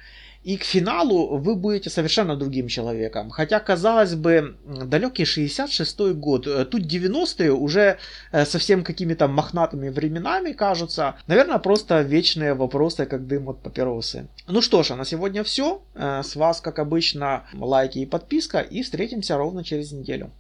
И 0.44 0.58
к 0.58 0.64
финалу 0.64 1.38
вы 1.38 1.54
будете 1.54 1.88
совершенно 1.90 2.36
другим 2.36 2.68
человеком. 2.68 3.30
Хотя, 3.30 3.60
казалось 3.60 4.14
бы, 4.14 4.56
далекий 4.66 5.24
66-й 5.24 6.12
год, 6.12 6.46
э, 6.46 6.66
тут 6.66 6.82
90-е 6.82 7.50
уже 7.50 7.96
э, 8.30 8.44
совсем 8.44 8.84
какими-то 8.84 9.26
мохнатыми 9.26 9.88
временами 9.88 10.52
кажутся. 10.52 11.14
Наверное, 11.26 11.58
просто 11.58 12.02
вечные 12.02 12.52
вопросы, 12.52 13.06
как 13.06 13.26
дым 13.26 13.48
от 13.48 13.62
папиросы. 13.62 14.26
Ну 14.46 14.60
что 14.60 14.82
ж, 14.82 14.90
а 14.90 14.96
на 14.96 15.04
сегодня 15.06 15.42
все. 15.42 15.80
Э, 15.94 16.22
с 16.22 16.36
вас, 16.36 16.60
как 16.60 16.78
обычно, 16.78 17.44
лайки 17.54 18.00
и 18.00 18.06
подписка. 18.06 18.60
И 18.60 18.82
встретимся 18.82 19.38
ровно 19.38 19.64
через 19.64 19.92
неделю. 19.92 20.30